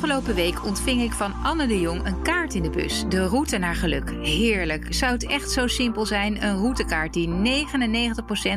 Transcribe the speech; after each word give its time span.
Afgelopen 0.00 0.34
week 0.34 0.64
ontving 0.64 1.02
ik 1.02 1.12
van 1.12 1.32
Anne 1.32 1.66
de 1.66 1.80
Jong 1.80 2.06
een 2.06 2.22
kaart 2.22 2.54
in 2.54 2.62
de 2.62 2.70
bus. 2.70 3.04
De 3.08 3.26
route 3.26 3.58
naar 3.58 3.74
geluk. 3.74 4.10
Heerlijk. 4.10 4.94
Zou 4.94 5.12
het 5.12 5.26
echt 5.26 5.50
zo 5.50 5.66
simpel 5.66 6.06
zijn? 6.06 6.44
Een 6.44 6.56
routekaart 6.56 7.12
die 7.12 7.28
99% 7.28 7.32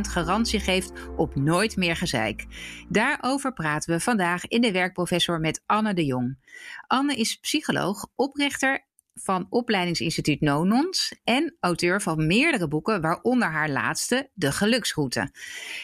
garantie 0.01 0.59
geeft 0.59 0.91
op 1.15 1.35
nooit 1.35 1.75
meer 1.75 1.95
gezeik. 1.95 2.45
Daarover 2.89 3.53
praten 3.53 3.93
we 3.93 3.99
vandaag 3.99 4.47
in 4.47 4.61
de 4.61 4.71
werkprofessor 4.71 5.39
met 5.39 5.63
Anne 5.65 5.93
de 5.93 6.05
Jong. 6.05 6.37
Anne 6.87 7.15
is 7.15 7.35
psycholoog, 7.39 8.07
oprichter 8.15 8.85
van 9.13 9.47
opleidingsinstituut 9.49 10.41
Nonons 10.41 11.15
en 11.23 11.55
auteur 11.59 12.01
van 12.01 12.27
meerdere 12.27 12.67
boeken, 12.67 13.01
waaronder 13.01 13.47
haar 13.47 13.69
laatste, 13.69 14.29
De 14.33 14.51
Geluksroute. 14.51 15.31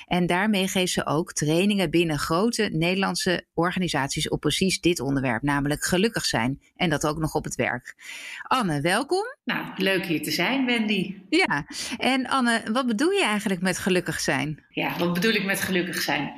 En 0.06 0.28
daarmee 0.28 0.68
geeft 0.68 0.92
ze 0.92 1.06
ook 1.06 1.34
trainingen 1.34 1.90
binnen 1.90 2.20
grote 2.20 2.70
Nederlandse 2.74 3.46
organisaties 3.54 4.30
op 4.30 4.40
precies 4.40 4.80
dit 4.80 5.00
onderwerp, 5.00 5.42
namelijk 5.42 5.84
gelukkig 5.84 6.26
zijn. 6.26 6.62
En 6.76 6.90
dat 6.90 7.08
ook 7.08 7.18
nog 7.18 7.34
op 7.34 7.44
het 7.44 7.56
werk. 7.56 7.96
Anne, 8.42 8.82
welkom. 8.82 9.24
Nou, 9.44 9.66
leuk 9.76 10.06
hier 10.06 10.24
te 10.24 10.32
zijn, 10.32 10.66
Wendy. 10.66 11.16
Ja, 11.30 11.66
en 11.98 12.28
Anne, 12.28 12.62
wat 12.72 12.88
bedoel 12.88 13.12
je 13.12 13.24
eigenlijk 13.24 13.62
met 13.62 13.78
gelukkig 13.78 14.20
zijn? 14.20 14.64
Ja, 14.70 14.98
wat 14.98 15.14
bedoel 15.14 15.34
ik 15.34 15.46
met 15.46 15.62
gelukkig 15.62 16.02
zijn? 16.02 16.32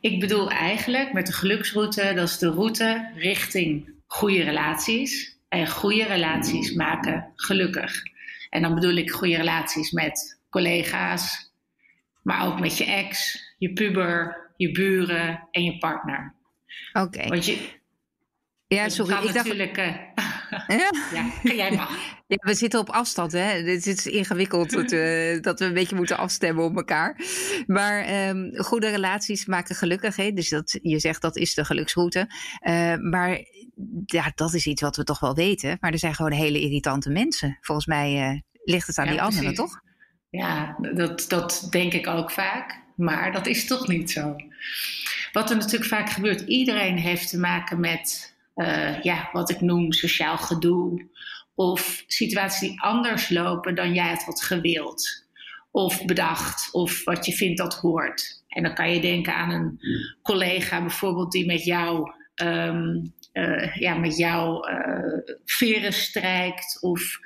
Ik 0.00 0.20
bedoel 0.20 0.50
eigenlijk 0.50 1.12
met 1.12 1.26
de 1.26 1.32
geluksroute, 1.32 2.12
dat 2.14 2.28
is 2.28 2.38
de 2.38 2.50
route 2.50 3.10
richting 3.14 3.96
goede 4.06 4.42
relaties 4.42 5.37
en 5.48 5.68
goede 5.68 6.04
relaties 6.04 6.72
maken 6.72 7.32
gelukkig. 7.34 8.02
En 8.50 8.62
dan 8.62 8.74
bedoel 8.74 8.96
ik 8.96 9.10
goede 9.10 9.36
relaties 9.36 9.90
met 9.90 10.40
collega's, 10.50 11.52
maar 12.22 12.46
ook 12.46 12.60
met 12.60 12.78
je 12.78 12.84
ex, 12.84 13.38
je 13.58 13.72
puber, 13.72 14.50
je 14.56 14.72
buren 14.72 15.48
en 15.50 15.64
je 15.64 15.78
partner. 15.78 16.34
Oké. 16.92 17.28
Want 17.28 17.46
je. 17.46 17.68
Ja, 18.66 18.88
sorry. 18.88 19.14
Ik 19.14 19.22
dacht... 19.22 19.34
natuurlijk. 19.34 19.78
Uh, 19.78 19.96
ja? 20.66 20.90
ja, 21.12 21.52
jij 21.52 21.70
mag. 21.70 22.16
Ja, 22.26 22.36
we 22.36 22.54
zitten 22.54 22.80
op 22.80 22.90
afstand, 22.90 23.32
hè? 23.32 23.62
Dit 23.62 23.86
is 23.86 24.06
ingewikkeld 24.06 24.70
dat 24.70 24.90
we, 24.90 25.38
dat 25.40 25.58
we 25.58 25.64
een 25.64 25.74
beetje 25.74 25.96
moeten 25.96 26.16
afstemmen 26.16 26.64
op 26.64 26.76
elkaar. 26.76 27.20
Maar 27.66 28.28
um, 28.28 28.56
goede 28.56 28.88
relaties 28.88 29.46
maken 29.46 29.74
gelukkig, 29.74 30.16
hè? 30.16 30.32
Dus 30.32 30.48
dat, 30.48 30.78
je 30.82 30.98
zegt 30.98 31.22
dat 31.22 31.36
is 31.36 31.54
de 31.54 31.64
geluksroute. 31.64 32.26
Uh, 32.68 32.96
maar 32.96 33.38
ja, 34.04 34.32
dat 34.34 34.54
is 34.54 34.66
iets 34.66 34.82
wat 34.82 34.96
we 34.96 35.04
toch 35.04 35.20
wel 35.20 35.34
weten. 35.34 35.76
Maar 35.80 35.92
er 35.92 35.98
zijn 35.98 36.14
gewoon 36.14 36.32
hele 36.32 36.60
irritante 36.60 37.10
mensen. 37.10 37.58
Volgens 37.60 37.86
mij 37.86 38.32
uh, 38.32 38.40
ligt 38.64 38.86
het 38.86 38.98
aan 38.98 39.04
ja, 39.04 39.10
die 39.10 39.20
precies. 39.20 39.38
anderen, 39.38 39.56
toch? 39.56 39.80
Ja, 40.30 40.76
dat, 40.94 41.24
dat 41.28 41.66
denk 41.70 41.92
ik 41.92 42.06
ook 42.06 42.30
vaak. 42.30 42.86
Maar 42.96 43.32
dat 43.32 43.46
is 43.46 43.66
toch 43.66 43.88
niet 43.88 44.10
zo. 44.10 44.36
Wat 45.32 45.50
er 45.50 45.56
natuurlijk 45.56 45.90
vaak 45.90 46.10
gebeurt, 46.10 46.40
iedereen 46.40 46.96
heeft 46.96 47.28
te 47.28 47.38
maken 47.38 47.80
met 47.80 48.36
uh, 48.58 49.02
ja, 49.02 49.28
wat 49.32 49.50
ik 49.50 49.60
noem 49.60 49.92
sociaal 49.92 50.38
gedoe. 50.38 51.06
Of 51.54 52.04
situaties 52.06 52.68
die 52.68 52.80
anders 52.80 53.28
lopen 53.28 53.74
dan 53.74 53.94
jij 53.94 54.08
het 54.08 54.24
had 54.24 54.42
gewild. 54.42 55.26
Of 55.70 56.04
bedacht, 56.04 56.72
of 56.72 57.04
wat 57.04 57.26
je 57.26 57.32
vindt 57.32 57.58
dat 57.58 57.74
hoort. 57.74 58.42
En 58.48 58.62
dan 58.62 58.74
kan 58.74 58.94
je 58.94 59.00
denken 59.00 59.34
aan 59.34 59.50
een 59.50 59.80
collega 60.22 60.80
bijvoorbeeld 60.80 61.32
die 61.32 61.46
met 61.46 61.64
jou 61.64 62.12
um, 62.42 63.12
uh, 63.32 63.76
ja, 63.76 63.94
met 63.94 64.16
jou 64.16 64.70
uh, 64.72 65.34
veren 65.44 65.92
strijkt, 65.92 66.82
of 66.82 67.18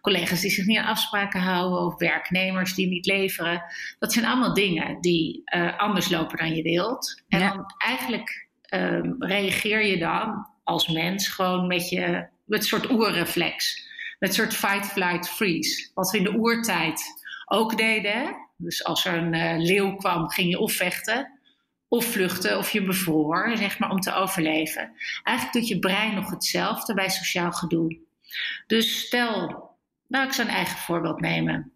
collega's 0.00 0.40
die 0.40 0.50
zich 0.50 0.66
niet 0.66 0.78
aan 0.78 0.86
afspraken 0.86 1.40
houden, 1.40 1.78
of 1.78 1.98
werknemers 1.98 2.74
die 2.74 2.86
niet 2.86 3.06
leveren. 3.06 3.62
Dat 3.98 4.12
zijn 4.12 4.24
allemaal 4.24 4.54
dingen 4.54 5.00
die 5.00 5.42
anders 5.76 6.10
lopen 6.10 6.38
dan 6.38 6.54
je 6.54 6.62
wilt. 6.62 7.22
En 7.28 7.40
ja. 7.40 7.48
dan 7.48 7.64
eigenlijk 7.78 8.48
um, 8.74 9.16
reageer 9.18 9.84
je 9.84 9.98
dan 9.98 10.46
als 10.70 10.88
mens 10.88 11.28
gewoon 11.28 11.66
met 11.66 11.88
je 11.88 12.26
met 12.44 12.64
soort 12.64 12.90
oerreflex. 12.90 13.88
Met 14.18 14.34
soort 14.34 14.54
fight, 14.54 14.86
flight, 14.86 15.28
freeze. 15.28 15.90
Wat 15.94 16.10
we 16.10 16.18
in 16.18 16.24
de 16.24 16.34
oertijd 16.34 17.02
ook 17.46 17.76
deden. 17.76 18.36
Dus 18.56 18.84
als 18.84 19.04
er 19.04 19.14
een 19.14 19.62
leeuw 19.62 19.94
kwam, 19.94 20.30
ging 20.30 20.50
je 20.50 20.58
of 20.58 20.72
vechten 20.72 21.40
of 21.90 22.04
vluchten 22.04 22.58
of 22.58 22.70
je 22.70 22.84
bevroor, 22.84 23.52
zeg 23.56 23.78
maar, 23.78 23.90
om 23.90 24.00
te 24.00 24.14
overleven. 24.14 24.92
Eigenlijk 25.22 25.58
doet 25.58 25.68
je 25.68 25.78
brein 25.78 26.14
nog 26.14 26.30
hetzelfde 26.30 26.94
bij 26.94 27.08
sociaal 27.08 27.52
gedoe. 27.52 27.98
Dus 28.66 29.00
stel, 29.00 29.68
nou, 30.06 30.26
ik 30.26 30.32
zou 30.32 30.48
een 30.48 30.54
eigen 30.54 30.78
voorbeeld 30.78 31.20
nemen. 31.20 31.72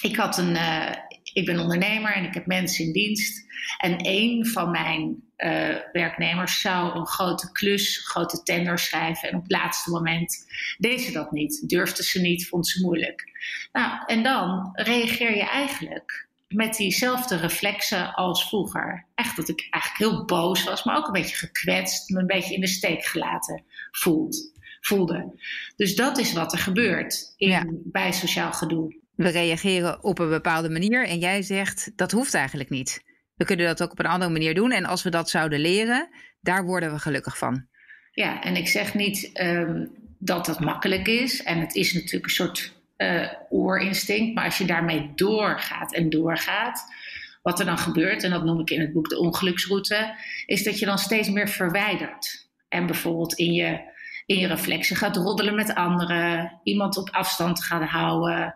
Ik, 0.00 0.16
had 0.16 0.38
een, 0.38 0.54
uh, 0.54 0.90
ik 1.32 1.46
ben 1.46 1.60
ondernemer 1.60 2.14
en 2.14 2.24
ik 2.24 2.34
heb 2.34 2.46
mensen 2.46 2.84
in 2.84 2.92
dienst. 2.92 3.44
En 3.78 3.96
een 4.06 4.46
van 4.46 4.70
mijn 4.70 5.22
uh, 5.36 5.76
werknemers 5.92 6.60
zou 6.60 6.98
een 6.98 7.06
grote 7.06 7.52
klus, 7.52 7.96
een 7.96 8.02
grote 8.02 8.42
tender 8.42 8.78
schrijven. 8.78 9.28
En 9.28 9.36
op 9.36 9.42
het 9.42 9.50
laatste 9.50 9.90
moment 9.90 10.46
deed 10.78 11.00
ze 11.00 11.12
dat 11.12 11.32
niet. 11.32 11.68
Durfde 11.68 12.02
ze 12.02 12.20
niet, 12.20 12.48
vond 12.48 12.68
ze 12.68 12.80
moeilijk. 12.82 13.24
Nou, 13.72 14.02
en 14.06 14.22
dan 14.22 14.70
reageer 14.72 15.36
je 15.36 15.48
eigenlijk 15.48 16.28
met 16.48 16.76
diezelfde 16.76 17.36
reflexen 17.36 18.14
als 18.14 18.48
vroeger. 18.48 19.06
Echt 19.14 19.36
dat 19.36 19.48
ik 19.48 19.66
eigenlijk 19.70 20.12
heel 20.12 20.24
boos 20.24 20.64
was, 20.64 20.84
maar 20.84 20.96
ook 20.96 21.06
een 21.06 21.12
beetje 21.12 21.36
gekwetst, 21.36 22.10
me 22.10 22.20
een 22.20 22.26
beetje 22.26 22.54
in 22.54 22.60
de 22.60 22.66
steek 22.66 23.04
gelaten 23.04 23.64
voelt, 23.90 24.52
voelde. 24.80 25.40
Dus 25.76 25.94
dat 25.94 26.18
is 26.18 26.32
wat 26.32 26.52
er 26.52 26.58
gebeurt 26.58 27.34
in, 27.36 27.48
ja. 27.48 27.64
bij 27.68 28.12
sociaal 28.12 28.52
gedoe. 28.52 29.00
We 29.22 29.28
reageren 29.28 30.04
op 30.04 30.18
een 30.18 30.28
bepaalde 30.28 30.70
manier 30.70 31.06
en 31.08 31.18
jij 31.18 31.42
zegt 31.42 31.92
dat 31.96 32.12
hoeft 32.12 32.34
eigenlijk 32.34 32.70
niet. 32.70 33.02
We 33.34 33.44
kunnen 33.44 33.66
dat 33.66 33.82
ook 33.82 33.90
op 33.90 33.98
een 33.98 34.06
andere 34.06 34.32
manier 34.32 34.54
doen 34.54 34.72
en 34.72 34.84
als 34.84 35.02
we 35.02 35.10
dat 35.10 35.30
zouden 35.30 35.60
leren, 35.60 36.08
daar 36.40 36.64
worden 36.64 36.92
we 36.92 36.98
gelukkig 36.98 37.38
van. 37.38 37.66
Ja, 38.10 38.42
en 38.42 38.56
ik 38.56 38.68
zeg 38.68 38.94
niet 38.94 39.30
um, 39.40 39.90
dat 40.18 40.46
dat 40.46 40.60
makkelijk 40.60 41.08
is. 41.08 41.42
En 41.42 41.60
het 41.60 41.74
is 41.74 41.92
natuurlijk 41.92 42.24
een 42.24 42.30
soort 42.30 42.72
uh, 42.96 43.32
oorinstinct. 43.48 44.34
Maar 44.34 44.44
als 44.44 44.58
je 44.58 44.64
daarmee 44.64 45.12
doorgaat 45.14 45.94
en 45.94 46.10
doorgaat, 46.10 46.84
wat 47.42 47.60
er 47.60 47.66
dan 47.66 47.78
gebeurt, 47.78 48.22
en 48.22 48.30
dat 48.30 48.44
noem 48.44 48.60
ik 48.60 48.70
in 48.70 48.80
het 48.80 48.92
boek 48.92 49.08
de 49.08 49.18
ongeluksroute, 49.18 50.14
is 50.46 50.62
dat 50.62 50.78
je 50.78 50.86
dan 50.86 50.98
steeds 50.98 51.28
meer 51.30 51.48
verwijdert. 51.48 52.48
En 52.68 52.86
bijvoorbeeld 52.86 53.34
in 53.34 53.52
je, 53.52 53.80
in 54.26 54.38
je 54.38 54.46
reflexen 54.46 54.96
gaat 54.96 55.16
roddelen 55.16 55.54
met 55.54 55.74
anderen, 55.74 56.60
iemand 56.62 56.96
op 56.96 57.10
afstand 57.10 57.64
gaat 57.64 57.88
houden, 57.88 58.54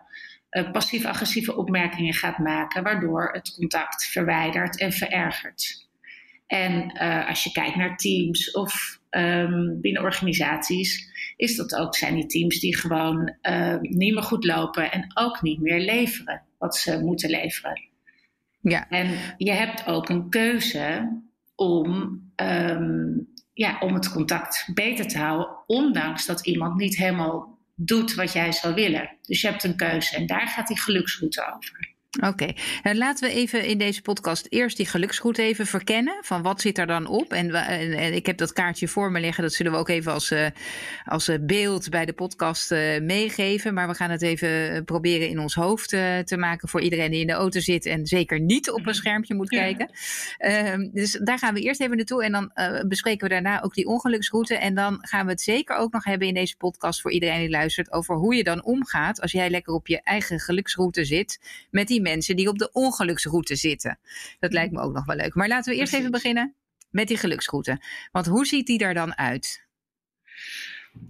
uh, 0.51 0.71
passief-agressieve 0.71 1.55
opmerkingen 1.55 2.13
gaat 2.13 2.37
maken, 2.37 2.83
waardoor 2.83 3.29
het 3.31 3.53
contact 3.55 4.05
verwijdert 4.05 4.79
en 4.79 4.91
verergert. 4.91 5.87
En 6.47 6.91
uh, 7.01 7.27
als 7.27 7.43
je 7.43 7.51
kijkt 7.51 7.75
naar 7.75 7.97
teams 7.97 8.51
of 8.51 8.99
um, 9.09 9.81
binnen 9.81 10.03
organisaties, 10.03 11.09
is 11.35 11.55
dat 11.55 11.75
ook, 11.75 11.95
zijn 11.95 12.15
die 12.15 12.25
teams 12.25 12.59
die 12.59 12.77
gewoon 12.77 13.35
uh, 13.41 13.79
niet 13.79 14.13
meer 14.13 14.23
goed 14.23 14.45
lopen 14.45 14.91
en 14.91 15.11
ook 15.13 15.41
niet 15.41 15.61
meer 15.61 15.79
leveren 15.79 16.41
wat 16.57 16.75
ze 16.75 16.99
moeten 17.03 17.29
leveren. 17.29 17.81
Ja. 18.61 18.89
En 18.89 19.17
je 19.37 19.51
hebt 19.51 19.85
ook 19.85 20.09
een 20.09 20.29
keuze 20.29 21.19
om, 21.55 22.21
um, 22.35 23.27
ja, 23.53 23.77
om 23.79 23.93
het 23.93 24.11
contact 24.11 24.69
beter 24.73 25.07
te 25.07 25.17
houden, 25.17 25.47
ondanks 25.65 26.25
dat 26.25 26.45
iemand 26.45 26.75
niet 26.75 26.97
helemaal 26.97 27.56
doet 27.79 28.13
wat 28.13 28.33
jij 28.33 28.51
zou 28.51 28.73
willen. 28.73 29.17
Dus 29.21 29.41
je 29.41 29.47
hebt 29.47 29.63
een 29.63 29.75
keuze 29.75 30.15
en 30.15 30.25
daar 30.25 30.47
gaat 30.47 30.67
die 30.67 30.79
geluksroute 30.79 31.53
over. 31.55 31.95
Oké, 32.17 32.27
okay. 32.27 32.55
nou, 32.83 32.95
laten 32.95 33.29
we 33.29 33.35
even 33.35 33.65
in 33.65 33.77
deze 33.77 34.01
podcast 34.01 34.45
eerst 34.49 34.77
die 34.77 34.85
geluksgroet 34.85 35.37
even 35.37 35.65
verkennen. 35.65 36.17
Van 36.21 36.41
wat 36.41 36.61
zit 36.61 36.77
er 36.77 36.87
dan 36.87 37.07
op? 37.07 37.33
En, 37.33 37.53
en, 37.53 37.91
en, 37.91 38.13
ik 38.13 38.25
heb 38.25 38.37
dat 38.37 38.53
kaartje 38.53 38.87
voor 38.87 39.11
me 39.11 39.19
liggen. 39.19 39.43
Dat 39.43 39.53
zullen 39.53 39.71
we 39.71 39.77
ook 39.77 39.89
even 39.89 40.11
als, 40.13 40.31
uh, 40.31 40.45
als 41.05 41.29
beeld 41.41 41.89
bij 41.89 42.05
de 42.05 42.13
podcast 42.13 42.71
uh, 42.71 42.99
meegeven. 43.01 43.73
Maar 43.73 43.87
we 43.87 43.93
gaan 43.93 44.09
het 44.09 44.21
even 44.21 44.83
proberen 44.85 45.29
in 45.29 45.39
ons 45.39 45.53
hoofd 45.53 45.93
uh, 45.93 46.17
te 46.17 46.37
maken 46.37 46.69
voor 46.69 46.81
iedereen 46.81 47.11
die 47.11 47.21
in 47.21 47.27
de 47.27 47.33
auto 47.33 47.59
zit. 47.59 47.85
En 47.85 48.05
zeker 48.05 48.39
niet 48.39 48.71
op 48.71 48.87
een 48.87 48.95
schermpje 48.95 49.35
moet 49.35 49.49
kijken. 49.49 49.89
Ehm, 50.37 50.89
dus 50.91 51.19
daar 51.23 51.37
gaan 51.37 51.53
we 51.53 51.61
eerst 51.61 51.81
even 51.81 51.97
naartoe. 51.97 52.23
En 52.23 52.31
dan 52.31 52.51
bespreken 52.87 53.27
we 53.27 53.33
daarna 53.33 53.61
ook 53.61 53.73
die 53.73 53.87
ongeluksroute. 53.87 54.55
En 54.55 54.75
dan 54.75 54.97
gaan 55.01 55.25
we 55.25 55.31
het 55.31 55.41
zeker 55.41 55.75
ook 55.75 55.93
nog 55.93 56.03
hebben 56.03 56.27
in 56.27 56.33
deze 56.33 56.57
podcast 56.57 57.01
voor 57.01 57.11
iedereen 57.11 57.39
die 57.39 57.49
luistert. 57.49 57.91
Over 57.91 58.15
hoe 58.15 58.35
je 58.35 58.43
dan 58.43 58.63
omgaat 58.63 59.21
als 59.21 59.31
jij 59.31 59.49
lekker 59.49 59.73
op 59.73 59.87
je 59.87 60.01
eigen 60.01 60.39
geluksroute 60.39 61.05
zit. 61.05 61.39
Met 61.69 61.87
die 61.87 62.01
mensen 62.09 62.35
die 62.35 62.49
op 62.49 62.57
de 62.57 62.71
ongeluksroute 62.71 63.55
zitten. 63.55 63.99
Dat 64.39 64.53
lijkt 64.53 64.73
me 64.73 64.81
ook 64.81 64.93
nog 64.93 65.05
wel 65.05 65.15
leuk. 65.15 65.35
Maar 65.35 65.47
laten 65.47 65.73
we 65.73 65.79
eerst 65.79 65.93
even 65.93 66.11
beginnen 66.11 66.55
met 66.89 67.07
die 67.07 67.17
geluksroute. 67.17 67.81
Want 68.11 68.25
hoe 68.25 68.45
ziet 68.45 68.67
die 68.67 68.79
er 68.79 68.93
dan 68.93 69.17
uit? 69.17 69.65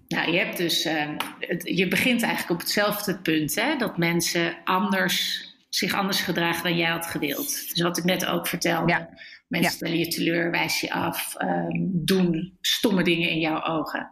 Nou, 0.08 0.32
je 0.32 0.38
hebt 0.38 0.58
dus, 0.58 0.86
uh, 0.86 1.10
het, 1.40 1.62
je 1.64 1.88
begint 1.88 2.22
eigenlijk 2.22 2.52
op 2.54 2.60
hetzelfde 2.60 3.20
punt, 3.20 3.56
hè? 3.56 3.76
dat 3.76 3.98
mensen 3.98 4.58
anders, 4.64 5.46
zich 5.70 5.94
anders 5.94 6.22
gedragen 6.22 6.64
dan 6.64 6.78
jij 6.78 6.90
had 6.90 7.06
gewild. 7.06 7.70
Dus 7.70 7.82
wat 7.82 7.98
ik 7.98 8.04
net 8.04 8.26
ook 8.26 8.48
vertelde. 8.48 8.92
Ja. 8.92 9.10
Mensen 9.48 9.72
ja. 9.72 9.76
stellen 9.76 9.98
je 9.98 10.08
teleur, 10.08 10.52
wijs 10.52 10.82
je 10.82 10.92
af, 10.92 11.36
um, 11.42 11.92
doen 11.94 12.58
stomme 12.62 13.04
dingen 13.04 13.30
in 13.30 13.40
jouw 13.40 13.64
ogen. 13.64 14.12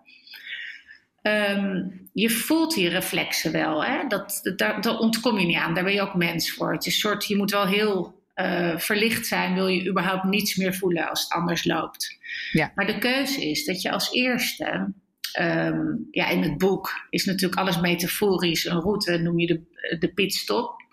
Um, 1.27 2.09
je 2.13 2.29
voelt 2.29 2.73
die 2.73 2.89
reflexen 2.89 3.51
wel. 3.51 3.83
Hè? 3.83 4.07
Dat, 4.07 4.39
dat, 4.55 4.83
daar, 4.83 4.97
ontkom 4.97 5.39
je 5.39 5.45
niet 5.45 5.57
aan. 5.57 5.73
Daar 5.73 5.83
ben 5.83 5.93
je 5.93 6.01
ook 6.01 6.15
mens 6.15 6.51
voor. 6.51 6.73
Het 6.73 6.85
is 6.85 6.99
soort, 6.99 7.25
je 7.25 7.35
moet 7.35 7.51
wel 7.51 7.67
heel 7.67 8.23
eh, 8.33 8.77
verlicht 8.77 9.25
zijn, 9.25 9.53
wil 9.53 9.67
je 9.67 9.89
überhaupt 9.89 10.23
niets 10.23 10.55
meer 10.55 10.73
voelen 10.73 11.09
als 11.09 11.21
het 11.21 11.31
anders 11.31 11.65
loopt. 11.65 12.17
Ja. 12.51 12.71
Maar 12.75 12.85
de 12.85 12.97
keuze 12.97 13.49
is 13.49 13.65
dat 13.65 13.81
je 13.81 13.91
als 13.91 14.11
eerste, 14.11 14.93
ehm, 15.31 15.81
ja, 16.11 16.29
in 16.29 16.41
het 16.41 16.57
boek 16.57 17.07
is 17.09 17.25
natuurlijk 17.25 17.61
alles 17.61 17.79
metaforisch, 17.79 18.65
een 18.65 18.79
route 18.79 19.17
noem 19.17 19.39
je 19.39 19.47
de, 19.47 19.97
de 19.99 20.13
pitstop. 20.13 20.83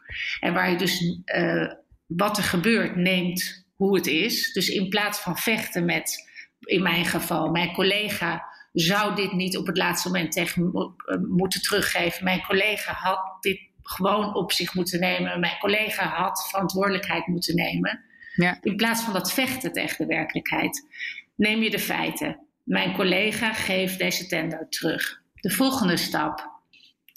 En 0.40 0.54
waar 0.54 0.70
je 0.70 0.76
dus 0.76 1.20
uh, 1.36 1.72
wat 2.06 2.36
er 2.36 2.44
gebeurt 2.44 2.96
neemt 2.96 3.66
hoe 3.74 3.96
het 3.96 4.06
is. 4.06 4.52
Dus 4.52 4.68
in 4.68 4.88
plaats 4.88 5.18
van 5.18 5.38
vechten 5.38 5.84
met, 5.84 6.30
in 6.60 6.82
mijn 6.82 7.04
geval, 7.04 7.50
mijn 7.50 7.72
collega 7.72 8.51
zou 8.72 9.14
dit 9.14 9.32
niet 9.32 9.56
op 9.56 9.66
het 9.66 9.76
laatste 9.76 10.08
moment 10.08 10.32
tegen 10.32 10.72
eh, 10.72 11.16
moeten 11.28 11.62
teruggeven. 11.62 12.24
Mijn 12.24 12.42
collega 12.42 12.92
had 12.92 13.36
dit 13.40 13.60
gewoon 13.82 14.34
op 14.34 14.52
zich 14.52 14.74
moeten 14.74 15.00
nemen. 15.00 15.40
Mijn 15.40 15.58
collega 15.58 16.08
had 16.08 16.46
verantwoordelijkheid 16.48 17.26
moeten 17.26 17.54
nemen. 17.54 18.04
Ja. 18.34 18.58
In 18.60 18.76
plaats 18.76 19.02
van 19.02 19.12
dat 19.12 19.32
vechten 19.32 19.72
tegen 19.72 19.96
de 19.96 20.14
werkelijkheid, 20.14 20.86
neem 21.34 21.62
je 21.62 21.70
de 21.70 21.78
feiten. 21.78 22.40
Mijn 22.62 22.92
collega 22.92 23.52
geeft 23.52 23.98
deze 23.98 24.26
tender 24.26 24.68
terug. 24.68 25.22
De 25.34 25.50
volgende 25.50 25.96
stap 25.96 26.50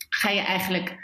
ga 0.09 0.29
je 0.29 0.41
eigenlijk 0.41 0.95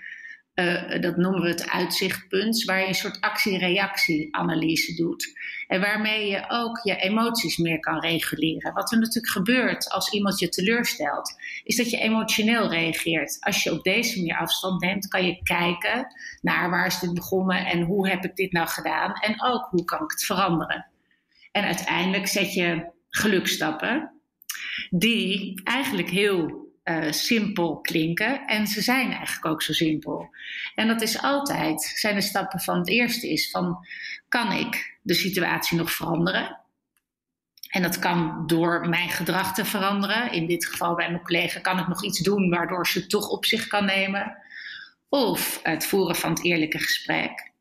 uh, 0.56 1.01
dat 1.01 1.18
noemen 1.18 1.42
we 1.42 1.48
het 1.48 1.69
uitzichtpunt, 1.69 2.63
waar 2.63 2.80
je 2.80 2.88
een 2.88 2.94
soort 2.94 3.21
actie-reactie-analyse 3.21 4.95
doet. 4.95 5.39
En 5.68 5.81
waarmee 5.81 6.30
je 6.30 6.45
ook 6.48 6.80
je 6.83 6.95
emoties 6.95 7.57
meer 7.57 7.80
kan 7.80 8.00
reguleren. 8.00 8.74
Wat 8.74 8.92
er 8.92 9.00
natuurlijk 9.00 9.33
gebeurt 9.33 9.89
als 9.89 10.12
iemand 10.12 10.39
je 10.39 10.50
teleurstelt, 10.50 11.36
is 11.63 11.75
dat 11.75 11.89
je 11.89 11.98
emotioneel 11.98 12.69
reageert. 12.69 13.38
Als 13.39 13.63
je 13.63 13.71
op 13.71 13.83
deze 13.83 14.18
manier 14.18 14.38
afstand 14.38 14.81
neemt, 14.81 15.07
kan 15.07 15.25
je 15.25 15.44
kijken 15.44 16.07
naar 16.42 16.69
waar 16.69 16.86
is 16.86 17.00
dit 17.00 17.13
begonnen 17.13 17.65
en 17.65 17.81
hoe 17.81 18.09
heb 18.09 18.24
ik 18.24 18.36
dit 18.36 18.51
nou 18.51 18.68
gedaan 18.68 19.13
en 19.13 19.44
ook 19.44 19.68
hoe 19.69 19.83
kan 19.83 20.04
ik 20.04 20.12
het 20.12 20.25
veranderen. 20.25 20.86
En 21.51 21.63
uiteindelijk 21.63 22.27
zet 22.27 22.54
je 22.54 22.92
gelukstappen 23.09 24.12
die 24.89 25.62
eigenlijk 25.63 26.09
heel 26.09 26.60
uh, 26.83 27.12
simpel 27.12 27.80
klinken. 27.81 28.45
En 28.45 28.68
ze 28.68 28.81
zijn 28.81 29.12
eigenlijk 29.12 29.45
ook 29.45 29.62
zo 29.62 29.74
simpel. 29.74 30.30
En 30.75 30.88
dat 30.88 31.01
is 31.01 31.22
altijd, 31.22 31.81
zijn 31.81 32.16
de 32.16 32.22
stappen 32.22 32.60
van 32.60 32.78
het 32.78 32.89
eerste 32.89 33.30
is 33.30 33.50
van, 33.50 33.86
kan 34.28 34.51
ik 34.51 34.98
de 35.01 35.13
situatie 35.13 35.78
nog 35.78 35.92
veranderen? 35.92 36.60
En 37.68 37.81
dat 37.81 38.00
kan 38.00 38.44
door 38.48 38.89
mijn 38.89 39.10
gedrag 39.10 39.54
te 39.54 39.66
veranderen. 39.66 40.31
In 40.31 40.48
dit 40.48 40.66
geval 40.66 40.95
bij 40.95 41.12
mijn 41.12 41.24
collega 41.24 41.60
kan 41.60 41.80
ik 41.80 41.88
nog 41.88 42.04
iets 42.04 42.19
doen 42.19 42.50
waardoor 42.50 42.88
ze 42.88 43.00
het 43.00 43.10
toch 43.10 43.30
op 43.30 43.45
zich 43.45 43.68
kan 43.68 43.86
nemen. 43.86 44.38
Of 45.10 45.60
het 45.63 45.86
voeren 45.86 46.16
van 46.16 46.30
het 46.30 46.44
eerlijke 46.44 46.80
gesprek. 46.80 47.51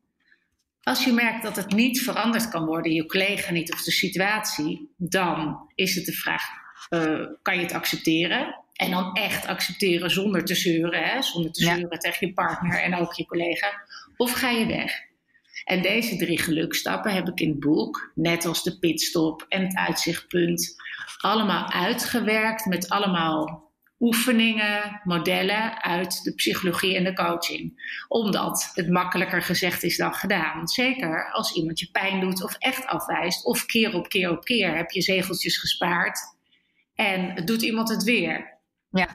Als 0.83 1.05
je 1.05 1.13
merkt 1.13 1.43
dat 1.43 1.57
het 1.57 1.73
niet 1.73 2.01
veranderd 2.01 2.49
kan 2.49 2.65
worden, 2.65 2.93
je 2.93 3.07
collega 3.07 3.53
niet 3.53 3.73
of 3.73 3.83
de 3.83 3.91
situatie, 3.91 4.95
dan 4.97 5.71
is 5.75 5.95
het 5.95 6.05
de 6.05 6.13
vraag: 6.13 6.43
uh, 6.91 7.27
kan 7.43 7.57
je 7.57 7.63
het 7.63 7.73
accepteren? 7.73 8.60
En 8.81 8.91
dan 8.91 9.13
echt 9.13 9.47
accepteren 9.47 10.11
zonder 10.11 10.45
te 10.45 10.55
zeuren, 10.55 11.03
hè? 11.03 11.23
zonder 11.23 11.53
te 11.53 11.65
zeuren 11.65 11.99
tegen 11.99 12.27
je 12.27 12.33
partner 12.33 12.83
en 12.83 12.95
ook 12.95 13.13
je 13.13 13.27
collega. 13.27 13.83
Of 14.17 14.33
ga 14.33 14.51
je 14.51 14.67
weg? 14.67 14.93
En 15.65 15.83
deze 15.83 16.17
drie 16.17 16.39
gelukstappen 16.39 17.13
heb 17.13 17.29
ik 17.29 17.41
in 17.41 17.49
het 17.49 17.61
boek, 17.61 18.13
net 18.15 18.47
als 18.47 18.63
de 18.63 18.79
pitstop 18.79 19.47
en 19.49 19.63
het 19.63 19.77
uitzichtpunt, 19.77 20.77
allemaal 21.19 21.71
uitgewerkt 21.71 22.65
met 22.65 22.89
allemaal 22.89 23.71
oefeningen, 23.99 25.01
modellen 25.05 25.83
uit 25.83 26.23
de 26.23 26.35
psychologie 26.35 26.97
en 26.97 27.05
de 27.05 27.15
coaching. 27.15 27.95
Omdat 28.09 28.71
het 28.75 28.91
makkelijker 28.91 29.43
gezegd 29.43 29.83
is 29.83 29.97
dan 29.97 30.15
gedaan. 30.15 30.69
Zeker 30.69 31.33
als 31.33 31.55
iemand 31.55 31.81
je 31.81 31.89
pijn 31.93 32.21
doet 32.21 32.45
of 32.45 32.57
echt 32.59 32.87
afwijst, 32.87 33.45
of 33.45 33.67
keer 33.67 33.95
op 33.95 34.09
keer 34.09 34.31
op 34.31 34.45
keer 34.45 34.77
heb 34.77 34.91
je 34.91 35.03
zegeltjes 35.03 35.59
gespaard 35.59 36.19
en 36.95 37.45
doet 37.45 37.63
iemand 37.63 37.89
het 37.89 38.03
weer. 38.03 38.59
Ja. 38.91 39.09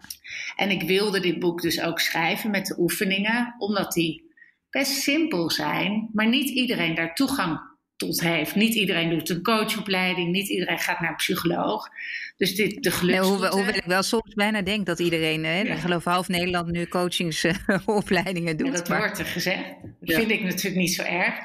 En 0.56 0.69
ik 0.69 0.81
wilde 0.81 1.19
dit 1.19 1.39
boek 1.39 1.62
dus 1.62 1.81
ook 1.81 2.00
schrijven 2.00 2.51
met 2.51 2.66
de 2.66 2.80
oefeningen, 2.80 3.56
omdat 3.57 3.94
die 3.94 4.33
best 4.69 4.92
simpel 4.92 5.50
zijn, 5.50 6.10
maar 6.13 6.27
niet 6.27 6.50
iedereen 6.50 6.95
daar 6.95 7.13
toegang 7.13 7.75
tot 7.95 8.21
heeft. 8.21 8.56
Niet 8.56 8.75
iedereen 8.75 9.09
doet 9.09 9.30
een 9.30 9.44
coachopleiding, 9.44 10.31
niet 10.31 10.50
iedereen 10.50 10.80
gaat 10.80 11.00
naar 11.00 11.09
een 11.09 11.15
psycholoog. 11.15 11.89
Dus 12.38 12.56
dit, 12.56 12.83
de 12.83 12.92
geluks. 12.92 13.19
Nee, 13.19 13.30
hoewel, 13.30 13.51
hoewel, 13.51 13.74
ik 13.74 13.86
wel 13.86 14.03
soms 14.03 14.33
bijna 14.33 14.62
denk 14.62 14.86
dat 14.86 15.00
iedereen, 15.00 15.45
hè, 15.45 15.62
ik 15.62 15.77
geloof 15.77 16.03
half 16.03 16.27
Nederland 16.27 16.71
nu 16.71 16.86
coachingsopleidingen 16.88 18.57
doet. 18.57 18.71
dat 18.71 18.88
wordt 18.88 19.19
er 19.19 19.25
gezegd. 19.25 19.63
Dat 20.00 20.15
vind 20.15 20.31
ik 20.31 20.44
natuurlijk 20.44 20.75
niet 20.75 20.94
zo 20.94 21.03
erg. 21.03 21.36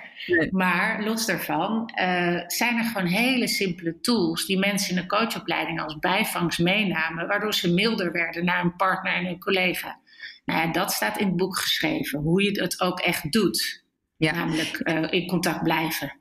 Maar 0.51 1.05
los 1.05 1.27
daarvan 1.27 1.93
uh, 2.01 2.41
zijn 2.47 2.77
er 2.79 2.85
gewoon 2.85 3.07
hele 3.07 3.49
simpele 3.49 4.01
tools 4.01 4.47
die 4.47 4.59
mensen 4.59 4.97
in 4.97 5.01
de 5.03 5.07
coachopleiding 5.07 5.81
als 5.81 5.99
bijvangst 5.99 6.59
meenamen, 6.59 7.27
waardoor 7.27 7.55
ze 7.55 7.73
milder 7.73 8.13
werden 8.13 8.45
naar 8.45 8.65
een 8.65 8.77
partner 8.77 9.13
en 9.13 9.27
een 9.27 9.39
collega. 9.41 9.99
Nou 10.45 10.61
ja, 10.61 10.73
dat 10.73 10.93
staat 10.93 11.19
in 11.19 11.27
het 11.27 11.37
boek 11.37 11.57
geschreven, 11.57 12.21
hoe 12.21 12.43
je 12.43 12.61
het 12.61 12.81
ook 12.81 13.01
echt 13.01 13.33
doet. 13.33 13.85
Ja. 14.17 14.33
Namelijk 14.33 14.81
uh, 14.83 15.13
in 15.13 15.27
contact 15.27 15.63
blijven. 15.63 16.20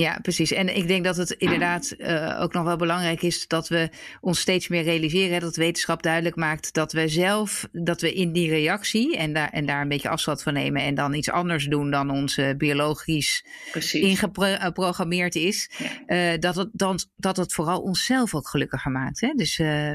Ja, 0.00 0.18
precies. 0.22 0.52
En 0.52 0.76
ik 0.76 0.86
denk 0.86 1.04
dat 1.04 1.16
het 1.16 1.30
inderdaad 1.30 1.94
uh, 1.98 2.38
ook 2.40 2.52
nog 2.52 2.64
wel 2.64 2.76
belangrijk 2.76 3.22
is 3.22 3.46
dat 3.46 3.68
we 3.68 3.88
ons 4.20 4.40
steeds 4.40 4.68
meer 4.68 4.82
realiseren. 4.82 5.40
Dat 5.40 5.56
wetenschap 5.56 6.02
duidelijk 6.02 6.36
maakt 6.36 6.72
dat 6.72 6.92
we 6.92 7.08
zelf, 7.08 7.68
dat 7.72 8.00
we 8.00 8.14
in 8.14 8.32
die 8.32 8.48
reactie 8.48 9.16
en 9.16 9.32
daar, 9.32 9.50
en 9.50 9.66
daar 9.66 9.80
een 9.80 9.88
beetje 9.88 10.08
afstand 10.08 10.42
van 10.42 10.52
nemen. 10.52 10.82
En 10.82 10.94
dan 10.94 11.14
iets 11.14 11.30
anders 11.30 11.66
doen 11.66 11.90
dan 11.90 12.10
ons 12.10 12.40
biologisch 12.56 13.44
precies. 13.70 14.02
ingeprogrammeerd 14.02 15.34
is. 15.34 15.70
Ja. 16.06 16.32
Uh, 16.32 16.38
dat, 16.38 16.54
het 16.56 16.68
dan, 16.72 16.98
dat 17.16 17.36
het 17.36 17.52
vooral 17.52 17.80
onszelf 17.80 18.34
ook 18.34 18.48
gelukkiger 18.48 18.90
maakt. 18.90 19.20
Hè? 19.20 19.32
Dus 19.36 19.58
uh, 19.58 19.94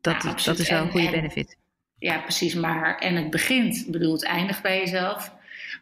dat, 0.00 0.22
ja, 0.22 0.34
dat 0.44 0.58
is 0.58 0.70
wel 0.70 0.82
een 0.82 0.90
goede 0.90 1.06
en, 1.06 1.12
benefit. 1.12 1.56
Ja, 1.98 2.18
precies. 2.18 2.54
Maar 2.54 2.98
en 2.98 3.16
het 3.16 3.30
begint, 3.30 3.86
bedoel, 3.90 4.12
het 4.12 4.24
eindigt 4.24 4.62
bij 4.62 4.78
jezelf. 4.78 5.32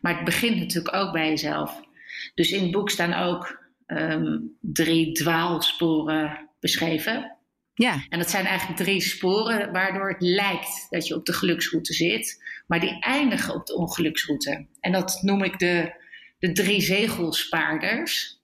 Maar 0.00 0.14
het 0.14 0.24
begint 0.24 0.56
natuurlijk 0.56 0.94
ook 0.94 1.12
bij 1.12 1.28
jezelf. 1.28 1.88
Dus 2.34 2.50
in 2.50 2.62
het 2.62 2.70
boek 2.70 2.90
staan 2.90 3.14
ook 3.14 3.68
um, 3.86 4.56
drie 4.60 5.12
dwaalsporen 5.12 6.48
beschreven. 6.60 7.36
Ja. 7.74 8.04
En 8.08 8.18
dat 8.18 8.30
zijn 8.30 8.46
eigenlijk 8.46 8.80
drie 8.80 9.00
sporen 9.00 9.72
waardoor 9.72 10.08
het 10.08 10.22
lijkt 10.22 10.86
dat 10.90 11.06
je 11.06 11.14
op 11.14 11.26
de 11.26 11.32
geluksroute 11.32 11.92
zit, 11.92 12.44
maar 12.66 12.80
die 12.80 13.00
eindigen 13.00 13.54
op 13.54 13.66
de 13.66 13.76
ongeluksroute. 13.76 14.66
En 14.80 14.92
dat 14.92 15.18
noem 15.22 15.42
ik 15.42 15.58
de, 15.58 15.92
de 16.38 16.52
drie 16.52 16.80
zegelspaarders. 16.80 18.38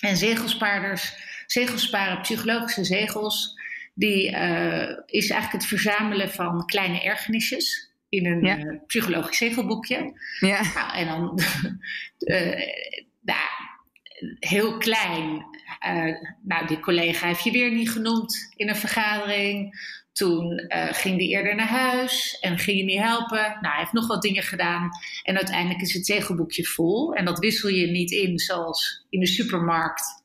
En 0.00 0.16
zegelspaarders, 0.16 1.14
zegelsparen, 1.46 2.20
psychologische 2.20 2.84
zegels, 2.84 3.60
die 3.94 4.30
uh, 4.30 4.88
is 5.06 5.30
eigenlijk 5.30 5.52
het 5.52 5.66
verzamelen 5.66 6.30
van 6.30 6.66
kleine 6.66 7.02
ergernisjes 7.02 7.91
in 8.12 8.26
een 8.26 8.42
ja. 8.42 8.58
uh, 8.58 8.78
psychologisch 8.86 9.36
zegelboekje. 9.36 10.12
Ja. 10.40 10.60
Nou, 10.74 10.96
en 10.96 11.06
dan 11.06 11.38
uh, 12.18 12.36
nou, 13.30 13.48
heel 14.38 14.78
klein. 14.78 15.44
Uh, 15.86 16.16
nou, 16.42 16.66
die 16.66 16.80
collega 16.80 17.26
heeft 17.26 17.44
je 17.44 17.50
weer 17.50 17.72
niet 17.72 17.90
genoemd 17.90 18.52
in 18.56 18.68
een 18.68 18.76
vergadering. 18.76 19.80
Toen 20.12 20.64
ging 20.90 21.18
die 21.18 21.28
eerder 21.28 21.54
naar 21.54 21.68
huis 21.68 22.38
en 22.40 22.58
ging 22.58 22.78
je 22.78 22.84
niet 22.84 23.00
helpen. 23.00 23.38
Nou, 23.38 23.66
hij 23.66 23.78
heeft 23.78 23.92
nog 23.92 24.06
wat 24.06 24.22
dingen 24.22 24.42
gedaan. 24.42 24.90
En 25.22 25.36
uiteindelijk 25.36 25.80
is 25.80 25.94
het 25.94 26.06
zegelboekje 26.06 26.64
vol. 26.64 27.14
En 27.14 27.24
dat 27.24 27.38
wissel 27.38 27.68
je 27.68 27.86
niet 27.86 28.10
in 28.10 28.38
zoals 28.38 29.06
in 29.10 29.20
de 29.20 29.26
supermarkt 29.26 30.24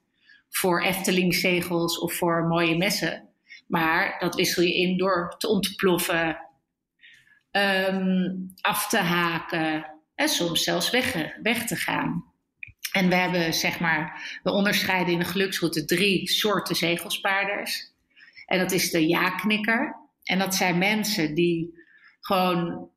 voor 0.50 0.84
Efteling 0.84 1.36
zegels 1.36 2.00
of 2.00 2.14
voor 2.14 2.44
mooie 2.48 2.78
messen. 2.78 3.30
Maar 3.68 4.16
dat 4.20 4.36
wissel 4.36 4.64
je 4.64 4.76
in 4.76 4.98
door 4.98 5.36
te 5.38 5.48
ontploffen, 5.48 6.38
um, 7.58 8.54
af 8.62 8.88
te 8.88 8.98
haken 8.98 9.86
en 10.16 10.30
soms 10.30 10.64
zelfs 10.64 10.90
weg, 10.90 11.16
weg 11.42 11.66
te 11.66 11.76
gaan. 11.76 12.26
En 12.92 13.10
we 13.10 13.16
hebben, 13.16 13.54
zeg 13.54 13.80
maar, 13.80 14.40
we 14.44 14.52
onderscheiden 14.52 15.14
in 15.14 15.20
de 15.20 15.26
geluksroute 15.26 15.86
drie 15.86 16.30
soorten 16.30 16.76
zegelspaarders. 16.76 17.94
En 18.46 18.60
dat 18.60 18.72
is 18.72 18.92
de 18.92 19.08
ja-knikker. 19.08 19.96
En 20.24 20.40
dat 20.40 20.56
zijn 20.56 20.78
mensen 20.78 21.36
die 21.36 21.86
gewoon 22.20 22.90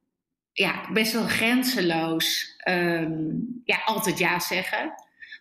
ja, 0.53 0.93
best 0.93 1.13
wel 1.13 1.27
grenzeloos 1.27 2.57
um, 2.69 3.61
ja, 3.65 3.81
altijd 3.85 4.19
ja 4.19 4.39
zeggen. 4.39 4.93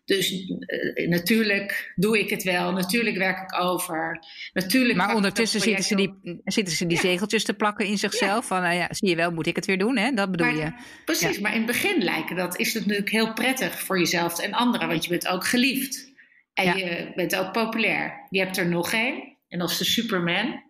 Dus 0.09 0.31
uh, 0.31 1.09
natuurlijk 1.09 1.91
doe 1.95 2.19
ik 2.19 2.29
het 2.29 2.43
wel, 2.43 2.71
natuurlijk 2.71 3.17
werk 3.17 3.39
ik 3.39 3.61
over. 3.61 4.23
Natuurlijk 4.53 4.97
maar 4.97 5.15
ondertussen 5.15 5.61
zitten 5.61 5.83
ze, 5.83 5.95
die, 5.95 6.41
zitten 6.43 6.75
ze 6.75 6.87
die 6.87 6.97
zegeltjes 6.97 7.43
te 7.43 7.53
plakken 7.53 7.85
in 7.85 7.97
zichzelf. 7.97 8.45
Van 8.47 8.61
nou 8.61 8.75
ja, 8.75 8.87
zie 8.89 9.09
je 9.09 9.15
wel, 9.15 9.31
moet 9.31 9.47
ik 9.47 9.55
het 9.55 9.65
weer 9.65 9.77
doen, 9.77 9.97
hè? 9.97 10.11
Dat 10.11 10.31
bedoel 10.31 10.53
je. 10.53 10.73
Precies, 11.05 11.39
maar 11.39 11.51
in 11.51 11.57
het 11.57 11.67
begin 11.67 12.03
lijken 12.03 12.35
dat 12.35 12.59
is 12.59 12.73
het 12.73 12.83
natuurlijk 12.83 13.11
heel 13.11 13.33
prettig 13.33 13.79
voor 13.79 13.99
jezelf 13.99 14.39
en 14.39 14.53
anderen, 14.53 14.87
want 14.87 15.03
je 15.03 15.09
bent 15.09 15.27
ook 15.27 15.45
geliefd. 15.45 16.13
En 16.53 16.77
je 16.77 17.11
bent 17.15 17.35
ook 17.35 17.51
populair. 17.51 18.27
Je 18.29 18.39
hebt 18.39 18.57
er 18.57 18.67
nog 18.67 18.93
één, 18.93 19.37
en 19.47 19.61
is 19.61 19.77
de 19.77 19.85
Superman. 19.85 20.68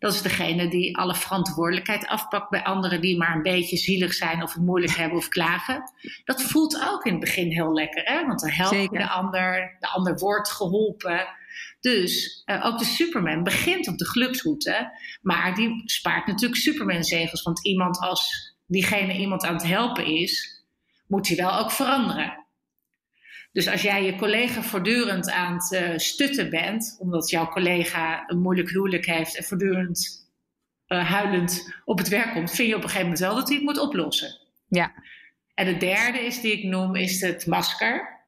Dat 0.00 0.12
is 0.14 0.22
degene 0.22 0.68
die 0.68 0.96
alle 0.96 1.14
verantwoordelijkheid 1.14 2.06
afpakt 2.06 2.50
bij 2.50 2.64
anderen 2.64 3.00
die 3.00 3.16
maar 3.18 3.36
een 3.36 3.42
beetje 3.42 3.76
zielig 3.76 4.14
zijn 4.14 4.42
of 4.42 4.52
het 4.52 4.62
moeilijk 4.62 4.96
hebben 4.96 5.18
of 5.18 5.28
klagen. 5.28 5.92
Dat 6.24 6.42
voelt 6.42 6.88
ook 6.90 7.04
in 7.04 7.10
het 7.10 7.20
begin 7.20 7.50
heel 7.50 7.72
lekker, 7.72 8.02
hè? 8.04 8.26
want 8.26 8.40
dan 8.40 8.50
help 8.50 8.72
je 8.72 8.98
de 8.98 9.08
ander, 9.08 9.76
de 9.80 9.88
ander 9.88 10.18
wordt 10.18 10.50
geholpen. 10.50 11.26
Dus 11.80 12.42
uh, 12.46 12.66
ook 12.66 12.78
de 12.78 12.84
Superman 12.84 13.42
begint 13.42 13.88
op 13.88 13.98
de 13.98 14.06
geluksroute, 14.06 14.90
maar 15.22 15.54
die 15.54 15.82
spaart 15.84 16.26
natuurlijk 16.26 16.60
Superman-zegels. 16.60 17.42
Want 17.42 17.66
iemand 17.66 17.98
als 17.98 18.54
diegene 18.66 19.16
iemand 19.16 19.44
aan 19.44 19.54
het 19.54 19.66
helpen 19.66 20.06
is, 20.06 20.64
moet 21.06 21.28
hij 21.28 21.36
wel 21.36 21.58
ook 21.58 21.70
veranderen. 21.70 22.39
Dus 23.52 23.68
als 23.68 23.82
jij 23.82 24.04
je 24.04 24.16
collega 24.16 24.62
voortdurend 24.62 25.30
aan 25.30 25.54
het 25.54 25.72
uh, 25.72 25.98
stutten 25.98 26.50
bent, 26.50 26.96
omdat 26.98 27.30
jouw 27.30 27.48
collega 27.48 28.24
een 28.26 28.40
moeilijk 28.40 28.70
huwelijk 28.70 29.06
heeft 29.06 29.36
en 29.36 29.44
voortdurend 29.44 30.28
uh, 30.86 31.10
huilend 31.10 31.74
op 31.84 31.98
het 31.98 32.08
werk 32.08 32.32
komt, 32.32 32.50
vind 32.50 32.68
je 32.68 32.76
op 32.76 32.82
een 32.82 32.88
gegeven 32.88 33.08
moment 33.08 33.24
wel 33.24 33.34
dat 33.34 33.48
hij 33.48 33.56
het 33.56 33.66
moet 33.66 33.78
oplossen. 33.78 34.38
Ja. 34.68 34.92
En 35.54 35.66
de 35.66 35.76
derde 35.76 36.20
is 36.20 36.40
die 36.40 36.52
ik 36.52 36.64
noem, 36.64 36.94
is 36.94 37.20
het 37.20 37.46
masker. 37.46 38.18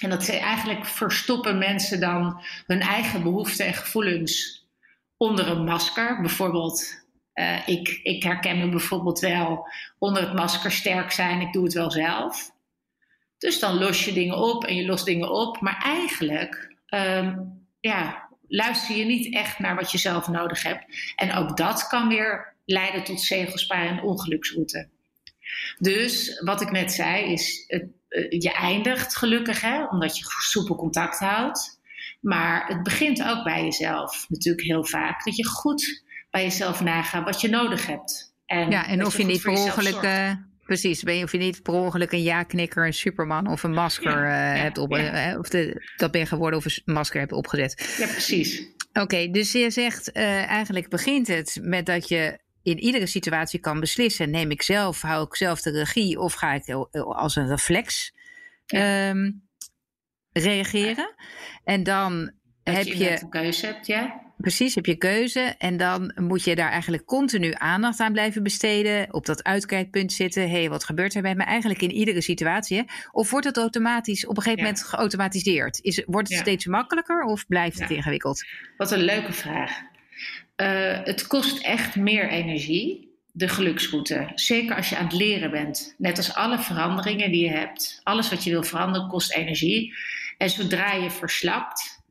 En 0.00 0.10
dat 0.10 0.24
ze 0.24 0.32
eigenlijk 0.32 0.86
verstoppen 0.86 1.58
mensen 1.58 2.00
dan 2.00 2.42
hun 2.66 2.80
eigen 2.80 3.22
behoeften 3.22 3.66
en 3.66 3.74
gevoelens 3.74 4.66
onder 5.16 5.48
een 5.48 5.64
masker. 5.64 6.20
Bijvoorbeeld, 6.20 7.04
uh, 7.34 7.68
ik, 7.68 8.00
ik 8.02 8.22
herken 8.22 8.58
me 8.58 8.68
bijvoorbeeld 8.68 9.18
wel 9.18 9.68
onder 9.98 10.22
het 10.22 10.34
masker 10.34 10.72
sterk 10.72 11.10
zijn, 11.10 11.40
ik 11.40 11.52
doe 11.52 11.64
het 11.64 11.72
wel 11.72 11.90
zelf. 11.90 12.52
Dus 13.38 13.58
dan 13.58 13.78
los 13.78 14.04
je 14.04 14.12
dingen 14.12 14.36
op 14.36 14.64
en 14.64 14.74
je 14.74 14.86
lost 14.86 15.04
dingen 15.04 15.30
op. 15.30 15.60
Maar 15.60 15.82
eigenlijk 15.82 16.76
um, 16.88 17.62
ja, 17.80 18.28
luister 18.48 18.96
je 18.96 19.04
niet 19.04 19.34
echt 19.34 19.58
naar 19.58 19.74
wat 19.74 19.92
je 19.92 19.98
zelf 19.98 20.28
nodig 20.28 20.62
hebt. 20.62 20.84
En 21.16 21.34
ook 21.34 21.56
dat 21.56 21.86
kan 21.86 22.08
weer 22.08 22.54
leiden 22.64 23.04
tot 23.04 23.20
zegelspaar 23.20 23.86
en 23.86 24.02
ongeluksroute. 24.02 24.88
Dus 25.78 26.40
wat 26.44 26.60
ik 26.60 26.70
net 26.70 26.92
zei 26.92 27.32
is, 27.32 27.64
het, 27.66 27.84
eh, 28.08 28.40
je 28.40 28.52
eindigt 28.52 29.16
gelukkig 29.16 29.60
hè, 29.60 29.84
omdat 29.84 30.18
je 30.18 30.24
soepel 30.26 30.76
contact 30.76 31.18
houdt. 31.18 31.80
Maar 32.20 32.66
het 32.66 32.82
begint 32.82 33.22
ook 33.22 33.44
bij 33.44 33.62
jezelf 33.62 34.26
natuurlijk 34.28 34.66
heel 34.66 34.84
vaak. 34.84 35.24
Dat 35.24 35.36
je 35.36 35.46
goed 35.46 36.02
bij 36.30 36.42
jezelf 36.42 36.80
nagaat 36.80 37.24
wat 37.24 37.40
je 37.40 37.48
nodig 37.48 37.86
hebt. 37.86 38.34
En 38.46 38.70
ja, 38.70 38.86
en 38.86 39.06
of 39.06 39.16
je, 39.16 39.24
niet 39.24 39.42
per 39.42 39.52
ongeluk 39.52 40.02
Precies, 40.64 41.02
ben 41.02 41.16
je 41.16 41.24
of 41.24 41.32
je 41.32 41.38
niet 41.38 41.62
per 41.62 41.74
ongeluk 41.74 42.12
een 42.12 42.22
ja-knikker, 42.22 42.86
een 42.86 42.94
Superman 42.94 43.46
of 43.46 43.62
een 43.62 43.72
masker 43.72 44.24
uh, 44.24 44.60
hebt 44.60 44.78
op, 44.78 44.96
uh, 44.96 45.34
of 45.38 45.48
de, 45.48 45.92
dat 45.96 46.10
ben 46.10 46.26
geworden 46.26 46.58
of 46.58 46.64
een 46.64 46.94
masker 46.94 47.20
hebt 47.20 47.32
opgezet. 47.32 47.96
Ja, 47.98 48.06
precies. 48.06 48.72
Oké, 48.92 49.30
dus 49.30 49.52
je 49.52 49.70
zegt 49.70 50.16
uh, 50.16 50.44
eigenlijk 50.44 50.88
begint 50.88 51.26
het 51.26 51.58
met 51.62 51.86
dat 51.86 52.08
je 52.08 52.38
in 52.62 52.78
iedere 52.78 53.06
situatie 53.06 53.60
kan 53.60 53.80
beslissen: 53.80 54.30
neem 54.30 54.50
ik 54.50 54.62
zelf, 54.62 55.00
hou 55.00 55.26
ik 55.26 55.36
zelf 55.36 55.60
de 55.60 55.70
regie 55.70 56.18
of 56.20 56.34
ga 56.34 56.52
ik 56.52 56.68
als 56.94 57.36
een 57.36 57.48
reflex 57.48 58.14
um, 58.74 59.48
reageren? 60.32 61.14
En 61.64 61.82
dan 61.82 62.32
dat 62.62 62.74
heb 62.74 62.86
je, 62.86 62.98
je 62.98 63.20
een 63.20 63.30
keuze 63.30 63.66
hebt, 63.66 63.86
ja. 63.86 64.23
Precies, 64.44 64.74
heb 64.74 64.86
je 64.86 64.96
keuze. 64.96 65.54
En 65.58 65.76
dan 65.76 66.12
moet 66.14 66.44
je 66.44 66.54
daar 66.54 66.70
eigenlijk 66.70 67.04
continu 67.04 67.52
aandacht 67.54 68.00
aan 68.00 68.12
blijven 68.12 68.42
besteden. 68.42 69.14
Op 69.14 69.26
dat 69.26 69.42
uitkijkpunt 69.42 70.12
zitten. 70.12 70.42
Hé, 70.42 70.58
hey, 70.58 70.68
wat 70.68 70.84
gebeurt 70.84 71.14
er 71.14 71.22
bij 71.22 71.34
me? 71.34 71.42
Eigenlijk 71.42 71.82
in 71.82 71.90
iedere 71.90 72.20
situatie. 72.20 72.76
Hè? 72.76 72.82
Of 73.10 73.30
wordt 73.30 73.46
het 73.46 73.56
automatisch 73.56 74.26
op 74.26 74.36
een 74.36 74.42
gegeven 74.42 74.64
moment 74.64 74.84
geautomatiseerd? 74.84 75.78
Is, 75.82 76.02
wordt 76.06 76.28
het 76.28 76.38
steeds 76.38 76.66
makkelijker 76.66 77.22
of 77.22 77.46
blijft 77.46 77.80
het 77.80 77.90
ingewikkeld? 77.90 78.44
Wat 78.76 78.92
een 78.92 79.02
leuke 79.02 79.32
vraag. 79.32 79.70
Uh, 80.56 81.04
het 81.04 81.26
kost 81.26 81.62
echt 81.62 81.96
meer 81.96 82.28
energie, 82.28 83.16
de 83.32 83.48
geluksroute. 83.48 84.30
Zeker 84.34 84.76
als 84.76 84.88
je 84.88 84.96
aan 84.96 85.04
het 85.04 85.14
leren 85.14 85.50
bent. 85.50 85.94
Net 85.98 86.16
als 86.16 86.34
alle 86.34 86.58
veranderingen 86.58 87.30
die 87.30 87.44
je 87.44 87.50
hebt. 87.50 88.00
Alles 88.02 88.30
wat 88.30 88.44
je 88.44 88.50
wil 88.50 88.62
veranderen 88.62 89.08
kost 89.08 89.34
energie. 89.34 89.94
En 90.38 90.50
zodra 90.50 90.92
je 90.92 91.10
verslapt 91.10 92.02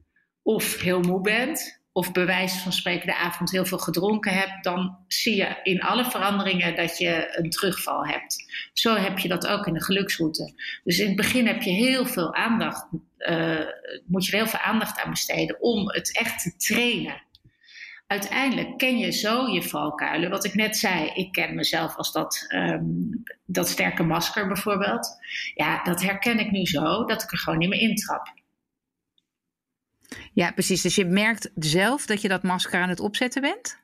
of 0.44 0.82
heel 0.82 1.00
moe 1.00 1.22
bent, 1.22 1.83
of 1.94 2.12
bewijs 2.12 2.54
van 2.54 2.74
spreken 2.74 3.08
de 3.08 3.16
avond 3.16 3.52
heel 3.52 3.66
veel 3.66 3.78
gedronken 3.78 4.34
hebt, 4.34 4.64
dan 4.64 4.98
zie 5.08 5.36
je 5.36 5.60
in 5.64 5.82
alle 5.82 6.06
veranderingen 6.06 6.76
dat 6.76 6.98
je 6.98 7.38
een 7.38 7.50
terugval 7.50 8.06
hebt. 8.06 8.54
Zo 8.74 8.96
heb 8.96 9.20
je 9.20 9.28
dat 9.28 9.48
ook 9.48 9.68
in 9.68 9.74
de 9.74 9.84
geluksroute. 9.84 10.54
Dus 10.84 11.00
in 11.00 11.08
het 11.08 11.16
begin 11.16 11.48
heb 11.48 11.62
je 11.62 11.72
heel 11.72 12.06
veel 12.06 12.34
aandacht, 12.34 12.88
uh, 13.18 13.60
moet 14.06 14.26
je 14.26 14.32
er 14.32 14.38
heel 14.38 14.48
veel 14.48 14.60
aandacht 14.60 15.00
aan 15.00 15.10
besteden 15.10 15.62
om 15.62 15.90
het 15.90 16.18
echt 16.18 16.44
te 16.44 16.56
trainen. 16.56 17.22
Uiteindelijk 18.08 18.78
ken 18.78 18.98
je 18.98 19.12
zo 19.12 19.48
je 19.48 19.64
valkuilen. 19.64 20.30
Wat 20.30 20.46
ik 20.46 20.54
net 20.54 20.78
zei, 20.78 21.12
ik 21.14 21.32
ken 21.32 21.56
mezelf 21.56 21.96
als 21.96 22.12
dat, 22.12 22.46
um, 22.50 23.24
dat 23.46 23.70
sterke 23.70 24.04
masker 24.04 24.48
bijvoorbeeld. 24.48 25.18
Ja, 25.54 25.84
dat 25.84 26.02
herken 26.02 26.40
ik 26.40 26.52
nu 26.52 26.66
zo 26.66 27.06
dat 27.06 27.24
ik 27.24 27.32
er 27.32 27.38
gewoon 27.38 27.60
niet 27.60 27.70
meer 27.70 27.80
intrap. 27.80 28.42
Ja, 30.34 30.52
precies. 30.52 30.82
Dus 30.82 30.96
je 30.96 31.06
merkt 31.06 31.52
zelf 31.56 32.06
dat 32.06 32.22
je 32.22 32.28
dat 32.28 32.44
masker 32.44 32.82
aan 32.82 32.90
het 32.90 33.00
opzetten 33.00 33.42
bent? 33.42 33.82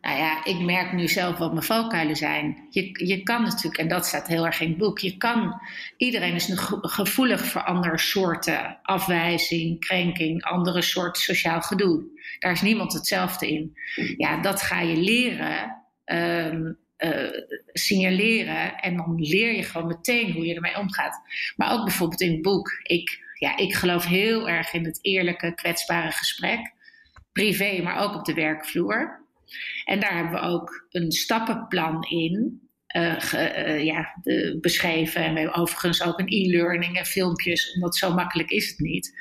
Nou 0.00 0.18
ja, 0.18 0.44
ik 0.44 0.58
merk 0.58 0.92
nu 0.92 1.08
zelf 1.08 1.38
wat 1.38 1.52
mijn 1.52 1.64
valkuilen 1.64 2.16
zijn. 2.16 2.66
Je, 2.70 3.06
je 3.06 3.22
kan 3.22 3.42
natuurlijk, 3.42 3.76
en 3.76 3.88
dat 3.88 4.06
staat 4.06 4.26
heel 4.26 4.46
erg 4.46 4.60
in 4.60 4.68
het 4.68 4.78
boek, 4.78 4.98
je 4.98 5.16
kan, 5.16 5.60
iedereen 5.96 6.34
is 6.34 6.50
gevoelig 6.80 7.44
voor 7.44 7.62
andere 7.62 7.98
soorten 7.98 8.78
afwijzing, 8.82 9.80
krenking, 9.80 10.42
andere 10.42 10.82
soorten 10.82 11.22
sociaal 11.22 11.60
gedoe. 11.60 12.04
Daar 12.38 12.52
is 12.52 12.62
niemand 12.62 12.92
hetzelfde 12.92 13.48
in. 13.48 13.76
Ja, 14.16 14.40
dat 14.40 14.62
ga 14.62 14.80
je 14.80 14.96
leren, 14.96 15.82
um, 16.04 16.78
uh, 16.98 17.42
signaleren 17.72 18.76
en 18.76 18.96
dan 18.96 19.14
leer 19.18 19.56
je 19.56 19.62
gewoon 19.62 19.86
meteen 19.86 20.32
hoe 20.32 20.46
je 20.46 20.54
ermee 20.54 20.78
omgaat. 20.78 21.20
Maar 21.56 21.72
ook 21.72 21.84
bijvoorbeeld 21.84 22.20
in 22.20 22.32
het 22.32 22.42
boek, 22.42 22.80
ik 22.82 23.21
ja, 23.42 23.56
ik 23.56 23.74
geloof 23.74 24.04
heel 24.04 24.48
erg 24.48 24.72
in 24.72 24.84
het 24.84 24.98
eerlijke, 25.00 25.54
kwetsbare 25.54 26.10
gesprek. 26.10 26.74
Privé, 27.32 27.82
maar 27.82 28.02
ook 28.02 28.14
op 28.14 28.24
de 28.24 28.34
werkvloer. 28.34 29.26
En 29.84 30.00
daar 30.00 30.14
hebben 30.14 30.32
we 30.32 30.46
ook 30.46 30.86
een 30.90 31.12
stappenplan 31.12 32.02
in 32.02 32.60
uh, 32.96 33.32
uh, 33.32 33.84
ja, 33.84 34.18
de, 34.22 34.58
beschreven. 34.60 35.24
En 35.24 35.32
we 35.34 35.40
hebben 35.40 35.58
overigens 35.58 36.02
ook 36.02 36.18
een 36.18 36.28
e-learning 36.28 36.98
en 36.98 37.06
filmpjes, 37.06 37.74
omdat 37.74 37.96
zo 37.96 38.14
makkelijk 38.14 38.50
is 38.50 38.68
het 38.68 38.78
niet. 38.78 39.20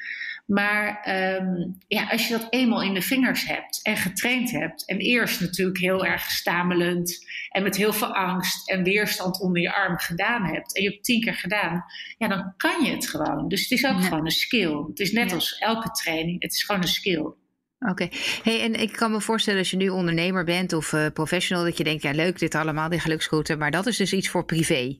Maar 0.52 1.08
um, 1.40 1.78
ja, 1.88 2.08
als 2.10 2.28
je 2.28 2.38
dat 2.38 2.48
eenmaal 2.50 2.82
in 2.82 2.94
de 2.94 3.02
vingers 3.02 3.46
hebt 3.46 3.80
en 3.82 3.98
getraind 3.98 4.52
hebt, 4.52 4.86
en 4.86 4.98
eerst 4.98 5.42
natuurlijk 5.42 5.78
heel 5.78 6.06
erg 6.06 6.32
stamelend 6.32 7.26
en 7.50 7.64
met 7.64 7.78
heel 7.78 7.94
veel 7.94 8.16
angst 8.16 8.70
en 8.70 8.84
weerstand 8.84 9.42
onder 9.42 9.62
je 9.62 9.74
arm 9.74 9.98
gedaan 9.98 10.46
hebt, 10.46 10.76
en 10.76 10.84
je 10.84 10.90
hebt 10.90 11.04
tien 11.04 11.22
keer 11.22 11.34
gedaan, 11.34 11.86
ja, 12.18 12.28
dan 12.28 12.54
kan 12.58 12.84
je 12.84 12.92
het 12.92 13.08
gewoon. 13.10 13.48
Dus 13.48 13.62
het 13.62 13.72
is 13.72 13.86
ook 13.86 14.04
gewoon 14.04 14.26
een 14.26 14.32
skill. 14.32 14.86
Het 14.88 15.00
is 15.00 15.12
net 15.12 15.30
ja. 15.30 15.36
als 15.36 15.58
elke 15.58 15.92
training, 15.92 16.42
het 16.42 16.54
is 16.54 16.64
gewoon 16.64 16.82
een 16.82 16.88
skill. 16.88 17.20
Oké. 17.20 17.38
Okay. 17.80 18.12
Hey, 18.44 18.62
en 18.62 18.74
ik 18.74 18.92
kan 18.92 19.12
me 19.12 19.22
voorstellen 19.22 19.60
als 19.60 19.72
je 19.72 19.78
nu 19.78 19.90
ondernemer 19.90 20.44
bent 20.44 20.74
of 20.74 20.92
uh, 20.92 21.08
professional, 21.14 21.64
dat 21.64 21.78
je 21.78 21.84
denkt, 21.84 22.04
ja 22.04 22.12
leuk 22.12 22.40
dit 22.40 22.56
allemaal, 22.56 22.90
die 22.90 23.00
geluksroute, 23.00 23.56
maar 23.56 23.72
dat 23.72 23.88
is 23.88 23.98
dus 23.98 24.14
iets 24.14 24.30
voor 24.30 24.46
privé. 24.46 24.98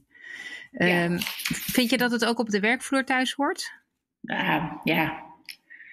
Ja. 0.72 1.04
Um, 1.04 1.20
vind 1.48 1.90
je 1.90 1.98
dat 1.98 2.12
het 2.12 2.26
ook 2.26 2.40
op 2.40 2.50
de 2.50 2.60
werkvloer 2.60 3.06
thuis 3.06 3.34
hoort? 3.34 3.80
Uh, 4.22 4.74
ja, 4.84 5.30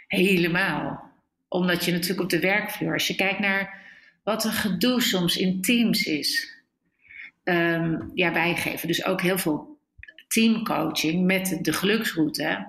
Helemaal. 0.09 1.11
Omdat 1.49 1.85
je 1.85 1.93
natuurlijk 1.93 2.21
op 2.21 2.31
de 2.31 2.41
werkvloer, 2.41 2.93
als 2.93 3.07
je 3.07 3.15
kijkt 3.15 3.39
naar 3.39 3.87
wat 4.25 4.45
een 4.45 4.53
gedoe 4.53 5.03
soms 5.03 5.37
in 5.37 5.61
teams 5.61 6.05
is. 6.05 6.57
Um, 7.45 8.11
ja, 8.15 8.33
wij 8.33 8.57
geven 8.57 8.89
dus 8.89 9.05
ook 9.05 9.21
heel 9.21 9.39
veel 9.39 9.79
teamcoaching 10.29 11.27
met 11.27 11.59
de 11.63 11.73
geluksroute. 11.73 12.67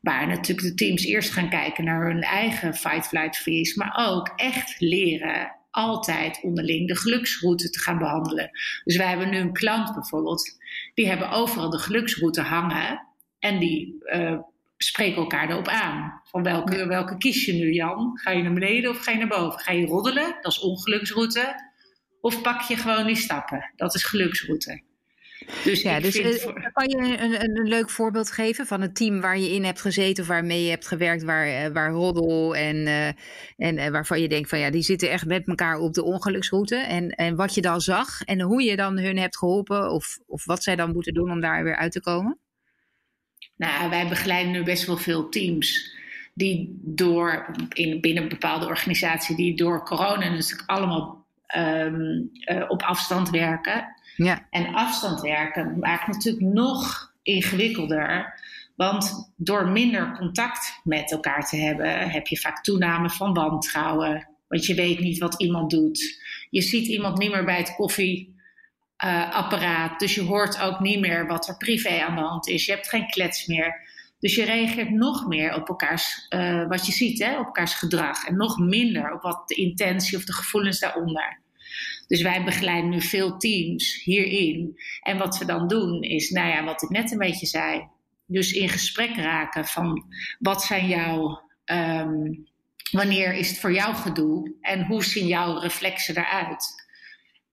Waar 0.00 0.26
natuurlijk 0.26 0.68
de 0.68 0.74
teams 0.74 1.04
eerst 1.04 1.30
gaan 1.30 1.50
kijken 1.50 1.84
naar 1.84 2.06
hun 2.06 2.22
eigen 2.22 2.74
fight, 2.74 3.06
flight, 3.06 3.36
freeze. 3.36 3.78
Maar 3.78 4.08
ook 4.08 4.32
echt 4.36 4.80
leren 4.80 5.56
altijd 5.70 6.40
onderling 6.42 6.88
de 6.88 6.96
geluksroute 6.96 7.70
te 7.70 7.78
gaan 7.78 7.98
behandelen. 7.98 8.50
Dus 8.84 8.96
wij 8.96 9.08
hebben 9.08 9.30
nu 9.30 9.36
een 9.36 9.52
klant 9.52 9.94
bijvoorbeeld. 9.94 10.58
Die 10.94 11.08
hebben 11.08 11.30
overal 11.30 11.70
de 11.70 11.78
geluksroute 11.78 12.40
hangen. 12.40 13.06
En 13.38 13.58
die 13.58 13.96
uh, 14.14 14.38
spreken 14.78 15.16
elkaar 15.16 15.50
erop 15.50 15.68
aan. 15.68 16.20
Van 16.24 16.42
welke, 16.42 16.86
welke 16.86 17.16
kies 17.16 17.44
je 17.44 17.52
nu, 17.52 17.72
Jan? 17.72 18.18
Ga 18.18 18.30
je 18.30 18.42
naar 18.42 18.52
beneden 18.52 18.90
of 18.90 18.98
ga 18.98 19.10
je 19.10 19.18
naar 19.18 19.28
boven? 19.28 19.60
Ga 19.60 19.72
je 19.72 19.86
roddelen? 19.86 20.36
Dat 20.40 20.52
is 20.52 20.60
ongeluksroute. 20.60 21.66
Of 22.20 22.42
pak 22.42 22.60
je 22.60 22.76
gewoon 22.76 23.06
die 23.06 23.16
stappen? 23.16 23.72
Dat 23.76 23.94
is 23.94 24.04
geluksroute. 24.04 24.82
Dus 25.64 25.82
ja, 25.82 26.00
dus 26.00 26.16
uh, 26.16 26.34
voor... 26.34 26.70
kan 26.72 26.88
je 26.88 26.96
een, 26.96 27.22
een, 27.22 27.58
een, 27.58 27.68
leuk 27.68 27.90
voorbeeld 27.90 28.30
geven 28.30 28.66
van 28.66 28.80
een 28.80 28.92
team 28.92 29.20
waar 29.20 29.38
je 29.38 29.50
in 29.50 29.64
hebt 29.64 29.80
gezeten 29.80 30.22
of 30.22 30.28
waarmee 30.28 30.62
je 30.62 30.70
hebt 30.70 30.86
gewerkt, 30.86 31.22
waar, 31.22 31.72
waar 31.72 31.90
roddel 31.90 32.56
en, 32.56 32.76
uh, 32.76 33.06
en 33.56 33.76
uh, 33.76 33.88
waarvan 33.88 34.20
je 34.20 34.28
denkt 34.28 34.48
van 34.48 34.58
ja, 34.58 34.70
die 34.70 34.82
zitten 34.82 35.10
echt 35.10 35.26
met 35.26 35.48
elkaar 35.48 35.78
op 35.78 35.94
de 35.94 36.04
ongeluksroute. 36.04 36.76
En, 36.76 37.10
en 37.10 37.36
wat 37.36 37.54
je 37.54 37.60
dan 37.60 37.80
zag 37.80 38.22
en 38.22 38.40
hoe 38.40 38.62
je 38.62 38.76
dan 38.76 38.98
hun 38.98 39.18
hebt 39.18 39.38
geholpen 39.38 39.90
of, 39.90 40.18
of 40.26 40.44
wat 40.44 40.62
zij 40.62 40.76
dan 40.76 40.92
moeten 40.92 41.14
doen 41.14 41.30
om 41.30 41.40
daar 41.40 41.64
weer 41.64 41.76
uit 41.76 41.92
te 41.92 42.00
komen? 42.00 42.38
Nou, 43.58 43.90
wij 43.90 44.08
begeleiden 44.08 44.52
nu 44.52 44.62
best 44.62 44.86
wel 44.86 44.96
veel 44.96 45.28
teams 45.28 45.96
die 46.34 46.78
door, 46.82 47.54
in, 47.72 48.00
binnen 48.00 48.22
een 48.22 48.28
bepaalde 48.28 48.66
organisatie, 48.66 49.36
die 49.36 49.56
door 49.56 49.84
corona 49.84 50.28
natuurlijk 50.28 50.70
allemaal 50.70 51.26
ehm, 51.46 52.20
eh, 52.44 52.64
op 52.68 52.82
afstand 52.82 53.30
werken. 53.30 53.94
Ja. 54.16 54.46
En 54.50 54.74
afstand 54.74 55.20
werken 55.20 55.78
maakt 55.78 56.06
natuurlijk 56.06 56.44
nog 56.44 57.12
ingewikkelder. 57.22 58.40
Want 58.76 59.32
door 59.36 59.68
minder 59.68 60.16
contact 60.18 60.80
met 60.84 61.12
elkaar 61.12 61.46
te 61.46 61.56
hebben, 61.56 62.10
heb 62.10 62.26
je 62.26 62.36
vaak 62.36 62.62
toename 62.62 63.10
van 63.10 63.34
wantrouwen. 63.34 64.28
Want 64.48 64.66
je 64.66 64.74
weet 64.74 64.98
niet 64.98 65.18
wat 65.18 65.40
iemand 65.40 65.70
doet. 65.70 66.22
Je 66.50 66.62
ziet 66.62 66.86
iemand 66.86 67.18
niet 67.18 67.30
meer 67.30 67.44
bij 67.44 67.58
het 67.58 67.74
koffieapparaat. 68.98 69.98
dus 69.98 70.14
je 70.14 70.22
hoort 70.22 70.60
ook 70.60 70.80
niet 70.80 71.00
meer 71.00 71.26
wat 71.26 71.48
er 71.48 71.56
privé 71.56 72.00
aan 72.00 72.16
de 72.16 72.22
hand 72.22 72.48
is. 72.48 72.66
Je 72.66 72.72
hebt 72.72 72.88
geen 72.88 73.06
klets 73.06 73.46
meer. 73.46 73.86
Dus 74.20 74.34
je 74.34 74.44
reageert 74.44 74.90
nog 74.90 75.26
meer 75.26 75.54
op 75.54 75.68
elkaars, 75.68 76.26
uh, 76.28 76.66
wat 76.68 76.86
je 76.86 76.92
ziet, 76.92 77.18
hè, 77.18 77.38
op 77.38 77.44
elkaars 77.44 77.74
gedrag. 77.74 78.26
En 78.26 78.36
nog 78.36 78.58
minder 78.58 79.12
op 79.12 79.22
wat 79.22 79.48
de 79.48 79.54
intentie 79.54 80.16
of 80.16 80.24
de 80.24 80.32
gevoelens 80.32 80.78
daaronder. 80.78 81.40
Dus 82.06 82.22
wij 82.22 82.44
begeleiden 82.44 82.90
nu 82.90 83.00
veel 83.00 83.36
teams 83.36 84.02
hierin. 84.04 84.78
En 85.02 85.18
wat 85.18 85.38
we 85.38 85.44
dan 85.44 85.68
doen 85.68 86.02
is, 86.02 86.30
nou 86.30 86.48
ja, 86.48 86.64
wat 86.64 86.82
ik 86.82 86.88
net 86.88 87.12
een 87.12 87.18
beetje 87.18 87.46
zei. 87.46 87.88
Dus 88.26 88.52
in 88.52 88.68
gesprek 88.68 89.16
raken 89.16 89.64
van 89.64 90.04
wat 90.38 90.62
zijn 90.62 90.88
jouw, 90.88 91.42
um, 91.64 92.46
wanneer 92.90 93.34
is 93.34 93.48
het 93.48 93.58
voor 93.58 93.72
jou 93.72 93.94
gedoe 93.94 94.56
en 94.60 94.86
hoe 94.86 95.04
zien 95.04 95.26
jouw 95.26 95.58
reflexen 95.58 96.16
eruit? 96.16 96.77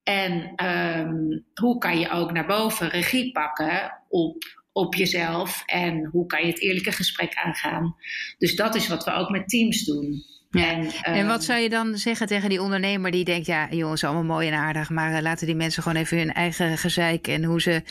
En 0.06 0.52
um, 0.66 1.44
hoe 1.54 1.78
kan 1.78 1.98
je 1.98 2.10
ook 2.10 2.32
naar 2.32 2.46
boven 2.46 2.88
regie 2.88 3.32
pakken 3.32 4.02
op 4.08 4.44
op 4.76 4.94
jezelf 4.94 5.62
en 5.66 6.08
hoe 6.12 6.26
kan 6.26 6.40
je 6.40 6.46
het 6.46 6.60
eerlijke 6.60 6.92
gesprek 6.92 7.34
aangaan. 7.34 7.96
Dus 8.38 8.56
dat 8.56 8.74
is 8.74 8.88
wat 8.88 9.04
we 9.04 9.12
ook 9.12 9.30
met 9.30 9.48
teams 9.48 9.84
doen. 9.84 10.24
En, 10.50 10.90
en, 11.02 11.26
wat 11.26 11.36
ehm, 11.36 11.46
zou 11.46 11.60
je 11.60 11.68
dan 11.68 11.96
zeggen 11.96 12.26
tegen 12.26 12.48
die 12.48 12.62
ondernemer 12.62 13.10
die 13.10 13.24
denkt: 13.24 13.46
ja, 13.46 13.68
jongens, 13.70 14.04
allemaal 14.04 14.24
mooi 14.24 14.48
en 14.48 14.58
aardig, 14.58 14.90
maar 14.90 15.12
uh, 15.12 15.20
laten 15.20 15.46
die 15.46 15.56
mensen 15.56 15.82
gewoon 15.82 16.02
even 16.02 16.18
hun 16.18 16.32
eigen 16.32 16.78
gezeik 16.78 17.28
en 17.28 17.44
hoe 17.44 17.60
ze 17.60 17.82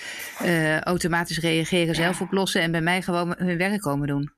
uh, 0.44 0.80
automatisch 0.80 1.40
reageren 1.40 1.96
zelf 1.96 2.22
oplossen 2.22 2.62
en 2.62 2.72
bij 2.72 2.82
mij 2.82 3.02
gewoon 3.02 3.36
hun 3.38 3.58
werk 3.58 3.82
komen 3.82 4.08
doen? 4.08 4.35